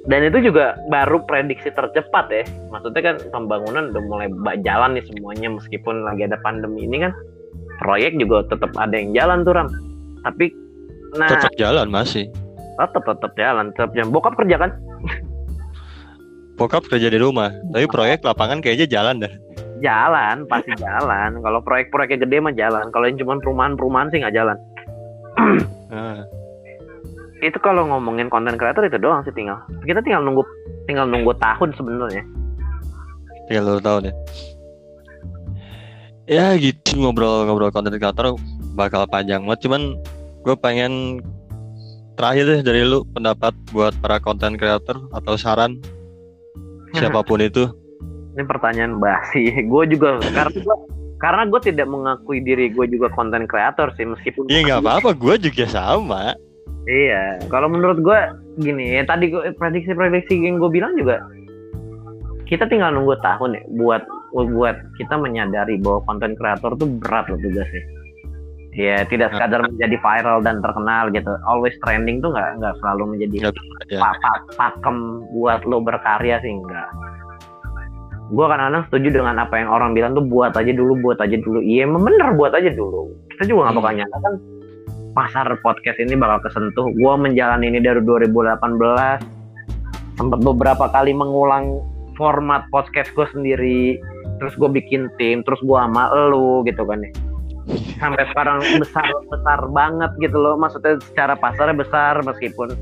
[0.04, 2.44] dan itu juga baru prediksi tercepat ya.
[2.68, 4.28] Maksudnya kan pembangunan udah mulai
[4.60, 7.12] jalan nih semuanya meskipun lagi ada pandemi ini kan.
[7.80, 9.68] Proyek juga tetap ada yang jalan tuh ram.
[10.22, 10.52] Tapi
[11.14, 12.28] nah Tetap jalan masih.
[12.74, 14.10] tetap tetap jalan tetap jalan.
[14.10, 14.70] Bokap kerja kan?
[16.54, 19.32] Bokap kerja di rumah, tapi proyek lapangan kayaknya jalan dah.
[19.76, 21.38] jalan pasti jalan.
[21.38, 22.88] Kalau proyek-proyeknya gede mah jalan.
[22.88, 24.58] Kalau yang cuma perumahan-perumahan sih nggak jalan.
[25.86, 26.26] Ah,
[27.44, 30.40] itu kalau ngomongin konten kreator itu doang sih tinggal kita tinggal nunggu
[30.88, 32.24] tinggal nunggu tahun sebenarnya
[33.48, 34.14] tinggal lu tahu deh.
[36.24, 38.36] Ya gitu ngobrol-ngobrol konten kreator
[38.72, 39.68] bakal panjang banget.
[39.68, 40.00] Cuman
[40.40, 41.20] gue pengen
[42.16, 45.76] terakhir deh dari lu pendapat buat para konten kreator atau saran
[46.96, 47.68] siapa pun itu.
[48.34, 50.76] ini pertanyaan basi gue juga karena gua,
[51.22, 55.50] karena gue tidak mengakui diri gue juga konten kreator sih meskipun Iya nggak apa-apa, gue
[55.50, 56.34] juga sama.
[56.84, 58.18] Iya kalau menurut gue
[58.60, 61.24] gini ya tadi prediksi-prediksi yang gue bilang juga
[62.44, 64.02] kita tinggal nunggu tahun ya buat
[64.34, 67.82] buat kita menyadari bahwa konten kreator tuh berat loh tugasnya
[68.74, 69.06] ya.
[69.06, 73.48] Tidak sekadar menjadi viral dan terkenal gitu always trending tuh nggak nggak selalu menjadi
[73.88, 73.98] ya.
[74.02, 76.90] pa- pa- pakem buat lo berkarya sih enggak
[78.34, 81.60] gue kadang-kadang setuju dengan apa yang orang bilang tuh buat aja dulu buat aja dulu.
[81.60, 83.12] Iya bener buat aja dulu.
[83.30, 83.98] Kita juga nggak bakal Hmm.
[84.00, 84.34] nyangka kan
[85.14, 86.90] pasar podcast ini bakal kesentuh.
[86.98, 88.58] Gue menjalani ini dari 2018
[90.14, 91.80] sempat beberapa kali mengulang
[92.18, 93.98] format podcast gue sendiri.
[94.42, 97.10] Terus gue bikin tim terus gue sama elu gitu kan ya.
[97.96, 100.58] Sampai sekarang besar besar banget gitu loh.
[100.58, 102.74] Maksudnya secara pasarnya besar meskipun.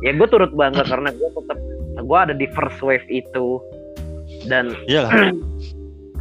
[0.00, 1.58] Ya gue turut bangga karena gue tetap
[2.00, 3.60] gue ada di first wave itu.
[4.48, 5.36] Dan Iyalah.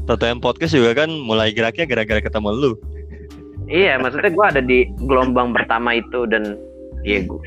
[0.09, 2.71] TTM podcast juga kan mulai geraknya gara-gara ketemu lu.
[3.69, 6.57] Iya maksudnya gue ada di gelombang pertama itu dan
[7.05, 7.41] ya gue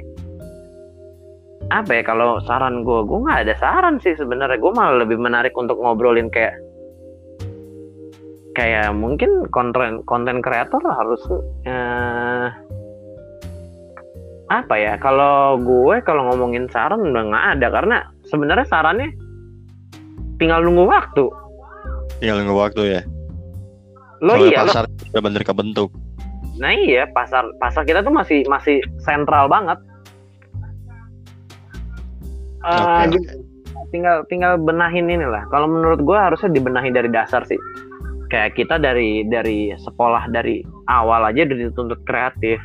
[1.70, 5.52] apa ya kalau saran gue gue nggak ada saran sih sebenarnya gue malah lebih menarik
[5.58, 6.56] untuk ngobrolin kayak
[8.54, 11.22] kayak mungkin konten konten kreator harus
[11.64, 12.46] eh,
[14.52, 17.96] apa ya kalau gue kalau ngomongin saran udah nggak ada karena
[18.28, 19.08] sebenarnya sarannya
[20.36, 21.24] tinggal nunggu waktu
[22.22, 23.02] Tinggal nunggu waktu ya.
[24.22, 25.90] lo Soalnya iya lo pasar udah bener kebentuk.
[26.60, 29.78] Nah iya pasar pasar kita tuh masih masih sentral banget.
[33.08, 33.18] Jadi
[33.90, 35.48] tinggal tinggal benahin inilah.
[35.50, 37.58] Kalau menurut gue harusnya dibenahi dari dasar sih.
[38.30, 42.60] Kayak kita dari dari sekolah dari awal aja udah dituntut kreatif.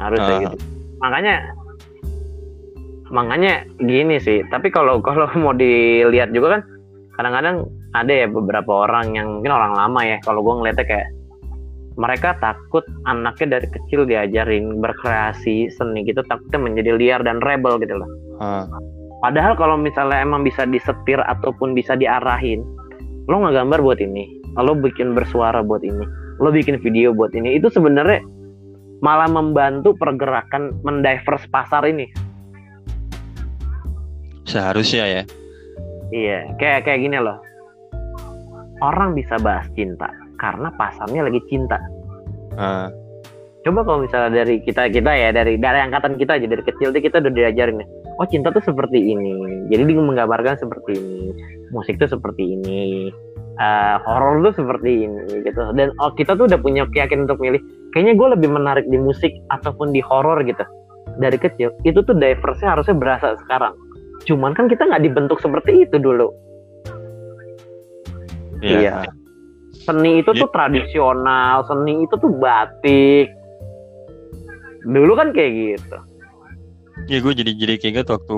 [0.00, 0.40] Harusnya Ah.
[0.46, 0.56] gitu.
[1.02, 1.34] Makanya
[3.08, 4.44] makanya gini sih.
[4.48, 6.62] Tapi kalau kalau mau dilihat juga kan
[7.18, 10.16] kadang-kadang ada ya beberapa orang yang mungkin orang lama ya.
[10.22, 11.08] Kalau gue ngeliatnya kayak
[11.98, 17.98] mereka takut anaknya dari kecil diajarin berkreasi seni gitu takutnya menjadi liar dan rebel gitu
[17.98, 18.08] loh.
[18.38, 18.64] Ah,
[19.18, 22.62] Padahal kalau misalnya emang bisa disetir ataupun bisa diarahin,
[23.26, 26.06] lo nggak gambar buat ini, lo bikin bersuara buat ini,
[26.38, 28.22] lo bikin video buat ini, itu sebenarnya
[29.02, 32.06] malah membantu pergerakan mendivers pasar ini.
[34.48, 35.22] seharusnya ya.
[36.08, 37.36] Iya, kayak kayak gini loh.
[38.80, 41.76] Orang bisa bahas cinta karena pasarnya lagi cinta.
[42.56, 42.88] Ah,
[43.66, 47.02] Coba kalau misalnya dari kita kita ya dari dari angkatan kita aja dari kecil tuh
[47.02, 47.86] kita udah diajarin ya.
[48.16, 49.34] Oh cinta tuh seperti ini.
[49.68, 51.34] Jadi dia menggambarkan seperti ini.
[51.74, 53.10] Musik tuh seperti ini.
[53.58, 55.74] eh horor tuh seperti ini gitu.
[55.74, 57.58] Dan oh, kita tuh udah punya keyakinan untuk milih.
[57.90, 60.62] kayaknya gue lebih menarik di musik ataupun di horor gitu
[61.18, 63.74] dari kecil itu tuh diversnya harusnya berasa sekarang
[64.28, 66.30] cuman kan kita nggak dibentuk seperti itu dulu
[68.58, 69.06] Iya.
[69.06, 69.10] Iya.
[69.88, 73.32] Seni itu tuh tradisional seni itu tuh batik.
[74.84, 75.98] Dulu kan kayak gitu.
[77.08, 78.36] Ya gue jadi jadi keinget waktu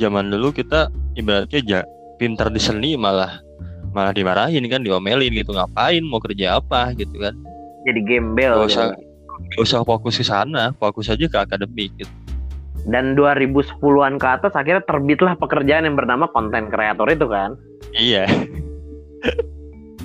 [0.00, 0.88] zaman dulu kita
[1.20, 1.80] ibaratnya ja,
[2.16, 3.44] pintar di seni malah
[3.92, 6.00] malah dimarahin kan diomelin gitu ngapain?
[6.00, 6.96] Mau kerja apa?
[6.96, 7.36] gitu kan.
[7.84, 9.04] Jadi gembel gak usah gitu.
[9.52, 12.14] gak usah fokus ke sana fokus aja ke akademik gitu.
[12.86, 17.58] Dan 2010-an ke atas akhirnya terbitlah pekerjaan yang bernama konten kreator itu kan?
[17.92, 18.24] Iya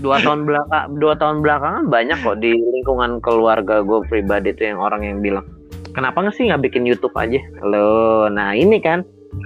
[0.02, 4.82] dua tahun belakang dua tahun belakangan banyak kok di lingkungan keluarga gue pribadi tuh yang
[4.82, 5.46] orang yang bilang
[5.94, 7.40] kenapa nggak sih nggak bikin YouTube aja?
[7.62, 9.06] Lo nah ini kan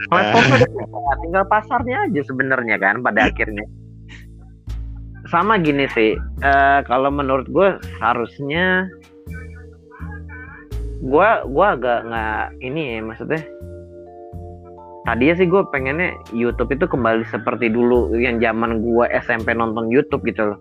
[0.10, 3.66] platformnya ada, tinggal pasarnya aja sebenarnya kan pada akhirnya.
[5.30, 6.14] Sama gini sih
[6.46, 8.88] eh, kalau menurut gue harusnya
[11.06, 13.42] gue gua agak nggak ini ya maksudnya
[15.06, 20.26] tadinya sih gue pengennya YouTube itu kembali seperti dulu yang zaman gue SMP nonton YouTube
[20.26, 20.60] gitu loh.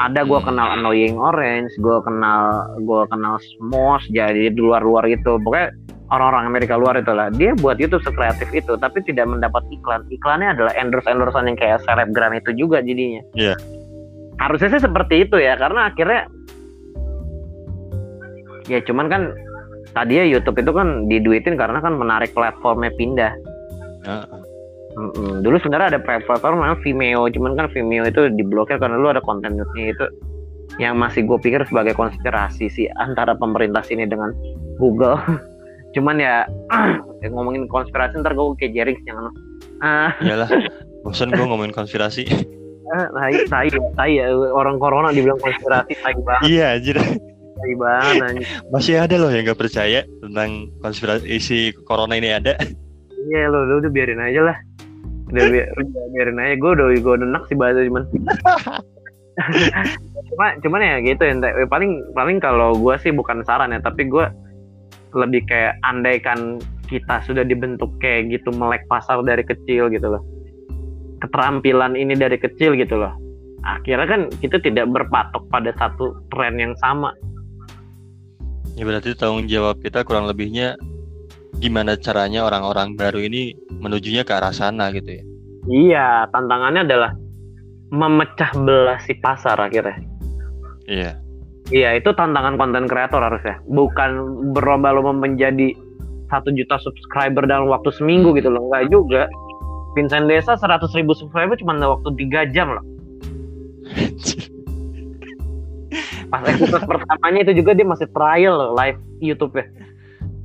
[0.00, 0.48] Ada gue Hmm.
[0.50, 5.70] kenal Annoying Orange gue kenal gue kenal Smosh jadi di luar-luar gitu pokoknya
[6.10, 7.30] orang-orang Amerika luar itu lah.
[7.30, 10.02] Dia buat YouTube sekreatif itu tapi tidak mendapat iklan.
[10.10, 13.22] Iklannya adalah endorse endorsean yang kayak selebgram itu juga jadinya.
[13.36, 13.54] Iya.
[14.34, 16.26] harusnya sih seperti itu ya karena akhirnya
[18.66, 19.22] ya cuman kan
[19.94, 23.30] tadi ya YouTube itu kan diduitin karena kan menarik platformnya pindah
[24.04, 24.42] Heeh.
[24.94, 25.42] Mm-mm.
[25.42, 29.66] Dulu sebenarnya ada platform namanya Vimeo, cuman kan Vimeo itu diblokir karena lu ada kontennya
[29.74, 30.06] itu
[30.78, 34.30] yang masih gue pikir sebagai konspirasi sih antara pemerintah sini dengan
[34.78, 35.18] Google.
[35.94, 36.42] cuman ya
[37.22, 39.30] ya ngomongin konspirasi ntar gue kayak Jerings jangan.
[39.82, 40.50] Ah, iyalah
[41.06, 42.24] bosan gue ngomongin konspirasi
[42.84, 48.44] eh, tai, tai, tai ya orang corona dibilang konspirasi, tai banget, iya anjir tai banget.
[48.72, 52.56] masih ada loh yang gak percaya tentang konspirasi isi corona ini ada
[53.30, 54.56] Iya lo, lo udah biarin aja lah.
[55.32, 55.70] Udah, bi-
[56.14, 56.54] biarin aja.
[56.60, 58.04] Gue udah gue udah enak sih bahasa cuman.
[60.30, 61.34] cuma cuman ya gitu ya
[61.66, 64.26] paling paling kalau gue sih bukan saran ya tapi gue
[65.14, 70.22] lebih kayak andaikan kita sudah dibentuk kayak gitu melek pasar dari kecil gitu loh
[71.22, 73.14] keterampilan ini dari kecil gitu loh
[73.64, 77.10] akhirnya kan kita tidak berpatok pada satu tren yang sama
[78.78, 80.78] ya berarti tanggung jawab kita kurang lebihnya
[81.64, 85.24] gimana caranya orang-orang baru ini menujunya ke arah sana gitu ya?
[85.64, 87.16] Iya tantangannya adalah
[87.88, 89.96] memecah belah si pasar akhirnya.
[90.84, 91.16] Iya.
[91.72, 93.64] Iya itu tantangan konten kreator harusnya.
[93.64, 94.10] Bukan
[94.52, 95.72] berlomba-lomba menjadi
[96.28, 98.68] satu juta subscriber dalam waktu seminggu gitu loh.
[98.68, 99.22] Enggak juga.
[99.96, 102.84] Vincent Desa 100 ribu subscriber cuma dalam waktu 3 jam loh.
[106.28, 109.64] Pas episode pertamanya itu juga dia masih trial loh live YouTube ya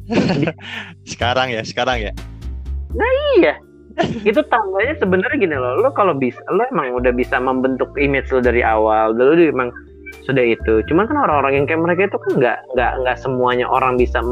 [1.14, 2.12] sekarang ya sekarang ya?
[3.38, 3.54] Iya.
[4.24, 5.80] Itu tandanya sebenarnya gini loh.
[5.84, 9.14] Lo kalau bisa lo emang udah bisa membentuk image lo dari awal.
[9.14, 9.70] Dulu dia emang
[10.24, 10.82] sudah itu.
[10.88, 14.24] Cuman kan orang-orang yang kayak mereka itu kan nggak nggak nggak semuanya orang bisa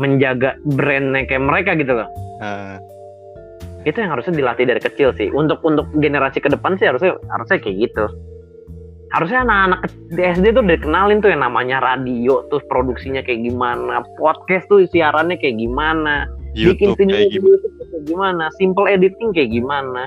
[0.00, 2.08] menjaga brandnya kayak mereka gitu loh.
[2.40, 2.80] Ah,
[3.84, 5.28] itu yang harusnya dilatih dari kecil sih.
[5.28, 8.08] Untuk untuk generasi ke depan sih harusnya harusnya kayak gitu
[9.10, 9.80] harusnya anak-anak
[10.14, 15.58] SD tuh dikenalin tuh yang namanya radio terus produksinya kayak gimana podcast tuh siarannya kayak
[15.58, 20.02] gimana bikin YouTube video kayak gimana YouTube kayak gimana simple editing kayak gimana.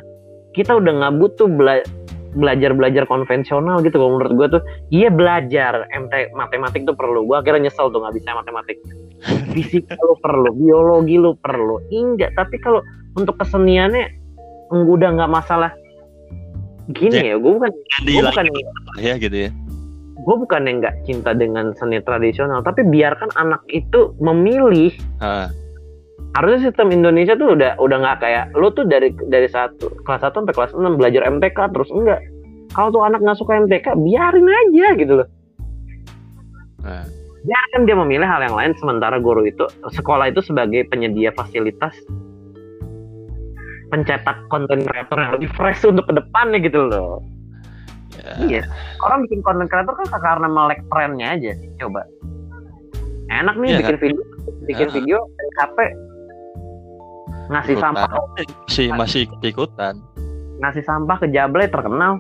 [0.54, 1.88] Kita udah nggak butuh bela-
[2.34, 4.64] belajar belajar konvensional gitu kalau menurut gue tuh.
[4.90, 5.86] Iya belajar.
[5.94, 7.26] MT matematik tuh perlu.
[7.30, 8.78] Gue akhirnya nyesel tuh nggak bisa matematik.
[9.54, 11.78] Fisika lu perlu biologi lu perlu.
[11.94, 12.82] Enggak tapi kalau
[13.14, 14.10] untuk keseniannya
[14.74, 15.70] udah nggak masalah
[16.92, 17.72] gini ya gue bukan
[18.04, 18.46] gue bukan
[19.00, 19.50] ya gitu ya.
[20.24, 24.92] gue bukan yang nggak cinta dengan seni tradisional tapi biarkan anak itu memilih.
[25.20, 25.52] Ah,
[26.36, 30.34] harusnya sistem Indonesia tuh udah udah nggak kayak lu tuh dari dari satu kelas 1
[30.34, 32.20] sampai kelas 6 belajar MTK terus enggak.
[32.74, 35.28] Kalau tuh anak nggak suka MTK biarin aja gitu loh.
[36.84, 37.08] Ah.
[37.44, 41.96] biarkan dia memilih hal yang lain sementara guru itu sekolah itu sebagai penyedia fasilitas
[43.94, 47.22] pencetak konten kreator yang lebih fresh untuk ke depannya gitu loh.
[48.18, 48.64] Ya, iya.
[49.06, 52.02] Orang bikin konten kreator kan karena melek trennya aja coba.
[53.30, 54.24] Enak nih Iya, bikin video
[54.66, 54.94] bikin Ah.
[54.98, 55.18] video
[55.62, 55.78] HP
[57.44, 57.94] ngasih ikutan.
[57.94, 58.10] sampah.
[58.66, 59.94] Masih masih ikut ikutan.
[60.58, 62.18] Ngasih sampah ke Jablay terkenal.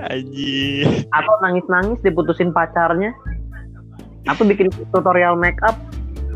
[0.00, 3.12] Aji atau nangis-nangis diputusin pacarnya.
[4.28, 5.76] Atau bikin tutorial make up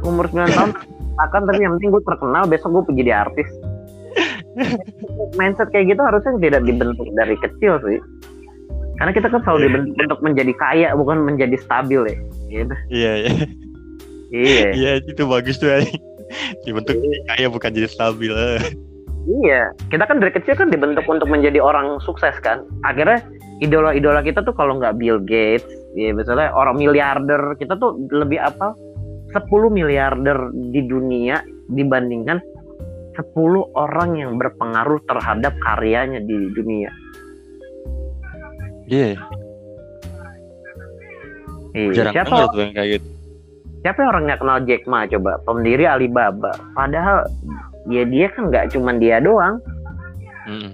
[0.04, 0.70] umur 9 tahun
[1.20, 3.48] akan tapi yang penting gue terkenal besok gue jadi artis
[5.38, 7.98] mindset kayak gitu harusnya tidak dibentuk dari kecil sih
[8.94, 12.16] Karena kita kan selalu dibentuk untuk menjadi kaya bukan menjadi stabil ya.
[12.46, 12.74] Gitu.
[12.94, 13.32] Iya, iya.
[14.34, 14.66] Iya.
[14.70, 15.70] Iya, itu bagus tuh.
[15.70, 15.98] anjing.
[16.66, 16.98] Dibentuk
[17.30, 18.30] kayak bukan jadi stabil.
[18.30, 18.62] eh.
[19.24, 22.62] Iya, kita kan dari kecil kan dibentuk untuk menjadi orang sukses kan.
[22.84, 23.24] Akhirnya
[23.64, 25.64] idola-idola kita tuh kalau nggak Bill Gates,
[25.96, 28.76] ya misalnya orang miliarder, kita tuh lebih apa?
[29.34, 32.38] 10 miliarder di dunia dibandingkan
[33.18, 33.34] 10
[33.74, 36.90] orang yang berpengaruh terhadap karyanya di dunia.
[38.84, 39.16] Iya,
[41.74, 43.08] Iya, jarang siapa banget yang kayak gitu.
[43.82, 45.32] siapa yang orang nggak kenal Jack Ma coba?
[45.42, 46.52] Pendiri Alibaba.
[46.78, 47.26] Padahal
[47.90, 49.58] ya dia kan nggak cuman dia doang.
[50.46, 50.72] Mm.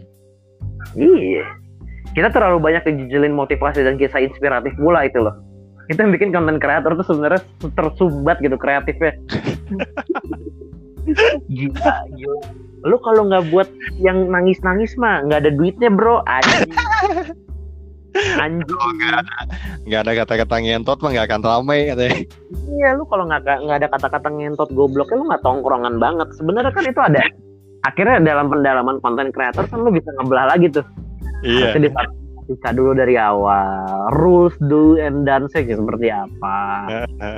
[1.01, 1.45] Iya.
[2.13, 5.35] Kita terlalu banyak dijejelin motivasi dan kisah inspiratif pula itu loh.
[5.91, 7.43] Itu yang bikin konten kreator tuh sebenarnya
[7.75, 9.19] tersumbat gitu kreatifnya.
[11.51, 12.41] gila, gila.
[12.87, 13.67] Lu kalau nggak buat
[13.99, 16.23] yang nangis-nangis mah nggak ada duitnya bro.
[16.31, 16.71] Anjing.
[18.39, 18.79] Anjing.
[19.91, 22.19] Nggak ada kata-kata ngentot mah nggak akan ramai katanya.
[22.71, 26.29] Iya, lu kalau nggak nggak ada kata-kata ngentot gobloknya lu nggak tongkrongan banget.
[26.39, 27.23] Sebenarnya kan itu ada.
[27.83, 30.87] Akhirnya dalam pendalaman konten kreator kan lu bisa ngebelah lagi tuh.
[31.43, 31.75] Iya.
[31.75, 32.20] Harusnya
[32.51, 34.11] dibaca dulu dari awal.
[34.19, 36.59] Rules, do, and dance seperti apa.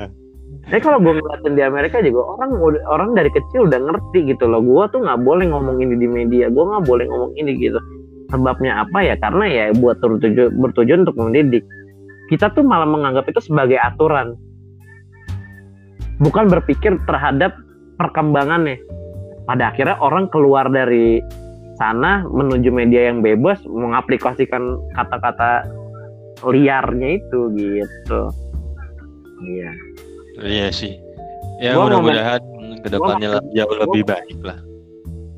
[0.62, 2.50] Tapi kalau gue ngeliatin di Amerika juga orang
[2.86, 4.64] orang dari kecil udah ngerti gitu loh.
[4.64, 6.48] Gue tuh nggak boleh ngomong ini di media.
[6.48, 7.76] Gue nggak boleh ngomong ini gitu.
[8.30, 9.18] Sebabnya apa ya?
[9.20, 11.66] Karena ya buat bertujuan, bertujuan untuk mendidik.
[12.30, 14.38] Kita tuh malah menganggap itu sebagai aturan.
[16.22, 17.52] Bukan berpikir terhadap
[17.98, 18.78] perkembangannya.
[19.42, 21.18] Pada akhirnya orang keluar dari
[21.82, 25.66] sana menuju media yang bebas mengaplikasikan kata-kata
[26.46, 28.20] liarnya itu gitu.
[29.42, 29.70] Iya.
[30.38, 30.94] Iya sih.
[31.58, 32.38] Ya mudah-mudahan
[32.86, 34.58] ke depannya gua jauh lebih baik lah.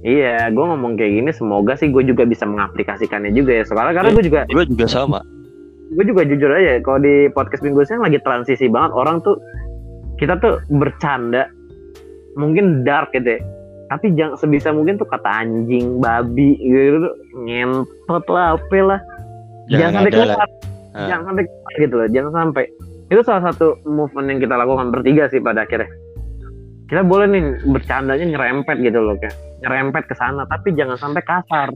[0.05, 3.65] Iya, gue ngomong kayak gini semoga sih gue juga bisa mengaplikasikannya juga ya.
[3.65, 5.21] Soalnya karena gue juga Gue juga sama.
[5.95, 9.37] gue juga jujur aja kalau di podcast minggu saya lagi transisi banget orang tuh
[10.17, 11.47] kita tuh bercanda
[12.41, 13.41] mungkin dark gitu ya.
[13.85, 17.11] Tapi jangan sebisa mungkin tuh kata anjing, babi gitu
[17.45, 19.01] ngentot lah, apa lah.
[19.69, 20.49] Jangan, sampai keluar,
[20.95, 21.09] Ah.
[21.11, 22.65] jangan sampai keluar gitu loh, jangan sampai.
[23.13, 25.91] Itu salah satu movement yang kita lakukan bertiga sih pada akhirnya.
[26.85, 31.69] Kita boleh nih bercandanya nyerempet gitu loh kayak nyerempet ke sana, tapi jangan sampai kasar.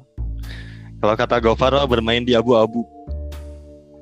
[0.99, 2.85] Kalau kata Gofar mah bermain di abu-abu.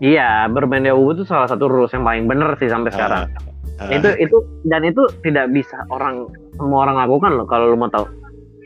[0.01, 3.33] Iya, bermain di abu itu salah satu rules yang paling bener sih sampai sekarang.
[3.77, 3.93] Ah.
[3.93, 8.09] itu itu dan itu tidak bisa orang semua orang lakukan loh kalau lu mau tahu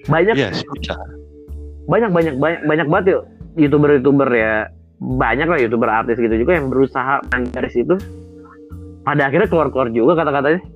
[0.07, 0.95] banyak Iya sih bisa.
[1.87, 3.23] banyak banyak banyak banyak banget yuk
[3.57, 4.71] youtuber youtuber ya
[5.01, 7.19] banyak lah youtuber artis gitu juga yang berusaha
[7.51, 7.99] dari situ
[9.03, 10.61] pada akhirnya keluar keluar juga kata-katanya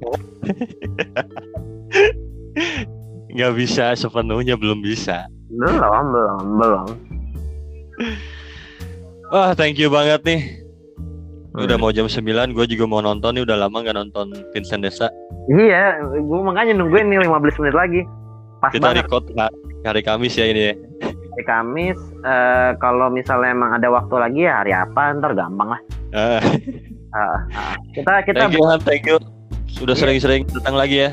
[3.34, 5.26] Nggak bisa sepenuhnya belum bisa.
[5.50, 5.78] belum
[6.10, 6.86] belum belum
[9.30, 10.63] Wah thank you banget nih.
[11.55, 11.62] Hmm.
[11.62, 12.18] Udah mau jam 9
[12.50, 15.07] gue juga mau nonton nih udah lama nggak nonton Vincent Desa.
[15.48, 17.30] iya gue makanya nungguin nih 15
[17.61, 18.00] menit lagi
[18.59, 20.74] pas Kita banget record ha- hari Kamis ya ini ya.
[21.05, 25.80] hari Kamis eh, kalau misalnya emang ada waktu lagi ya hari apa ntar gampang lah
[26.11, 26.42] Ah,
[27.12, 27.38] Ah, ah.
[27.92, 29.18] kita kita thank you Han, thank you.
[29.68, 30.00] Sudah Iya.
[30.00, 31.11] sering-sering datang lagi ya.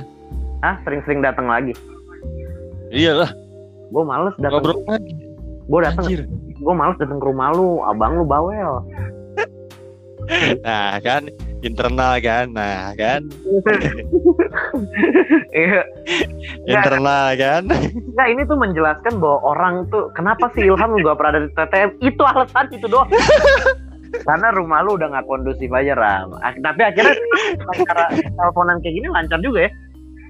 [0.60, 1.74] ah sering-sering datang lagi
[2.90, 3.30] Iyalah,
[3.88, 5.14] gue males datang ngobrol lagi.
[5.62, 6.04] gue datang
[6.36, 8.82] gue males datang ke rumah lu abang lu bawel
[10.66, 11.30] Nah kan
[11.62, 13.22] internal kan, nah kan
[15.52, 15.82] Iya,
[16.66, 17.62] internal kan.
[18.14, 21.90] Nggak, ini tuh menjelaskan bahwa orang tuh kenapa sih Ilham gak pernah ada di TTM?
[22.02, 23.08] Itu alasan itu doang.
[24.28, 26.36] Karena rumah lu udah nggak kondusif aja Ram.
[26.40, 27.16] Ak- Tapi akhirnya
[27.86, 29.72] cara teleponan kayak gini lancar juga ya.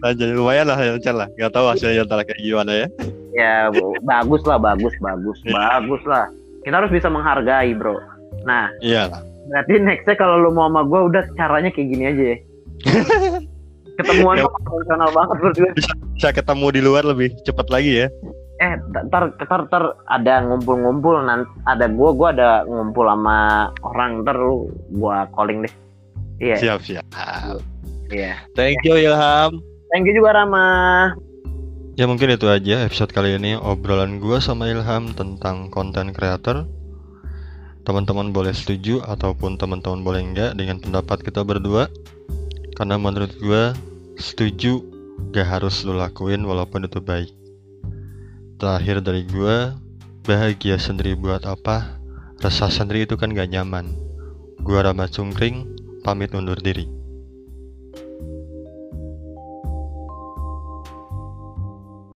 [0.01, 1.27] Lanjut lumayan lah lancar lah.
[1.33, 2.87] Gak tahu hasilnya ntar kayak gimana ya.
[3.31, 3.55] Ya
[4.03, 5.55] bagus lah, bagus, bagus, Iya.
[5.55, 6.25] bagus lah.
[6.61, 7.97] Kita harus bisa menghargai bro.
[8.45, 9.21] Nah, Iyalah.
[9.47, 12.37] Berarti nextnya kalau lu mau sama gue udah caranya kayak gini aja ya.
[13.97, 14.47] Ketemuan Ya.
[14.47, 15.69] konvensional banget berdua.
[16.15, 18.09] Bisa ketemu di luar lebih cepat lagi ya.
[18.57, 23.37] eh ntar ntar ntar ada ngumpul-ngumpul nanti ada gua gua ada ngumpul sama
[23.81, 25.73] orang ntar lu gua calling deh
[26.37, 27.01] iya Siap siap.
[28.07, 29.57] iya Thank you Ilham.
[29.89, 31.09] thank you juga Rama
[31.97, 36.69] Ya mungkin itu aja episode kali ini obrolan gua sama Ilham tentang konten creator.
[37.81, 41.89] Teman-teman boleh setuju ataupun teman-teman boleh enggak dengan pendapat kita berdua.
[42.77, 43.73] Karena menurut gua
[44.21, 44.85] setuju
[45.33, 47.33] gak harus lo lakuin walaupun itu baik.
[48.61, 49.73] Terakhir dari gua,
[50.21, 51.97] bahagia sendiri buat apa?
[52.41, 53.89] Resah sendiri itu kan gak nyaman.
[54.61, 55.65] Gua Rama Cungkring,
[56.05, 57.00] pamit undur diri.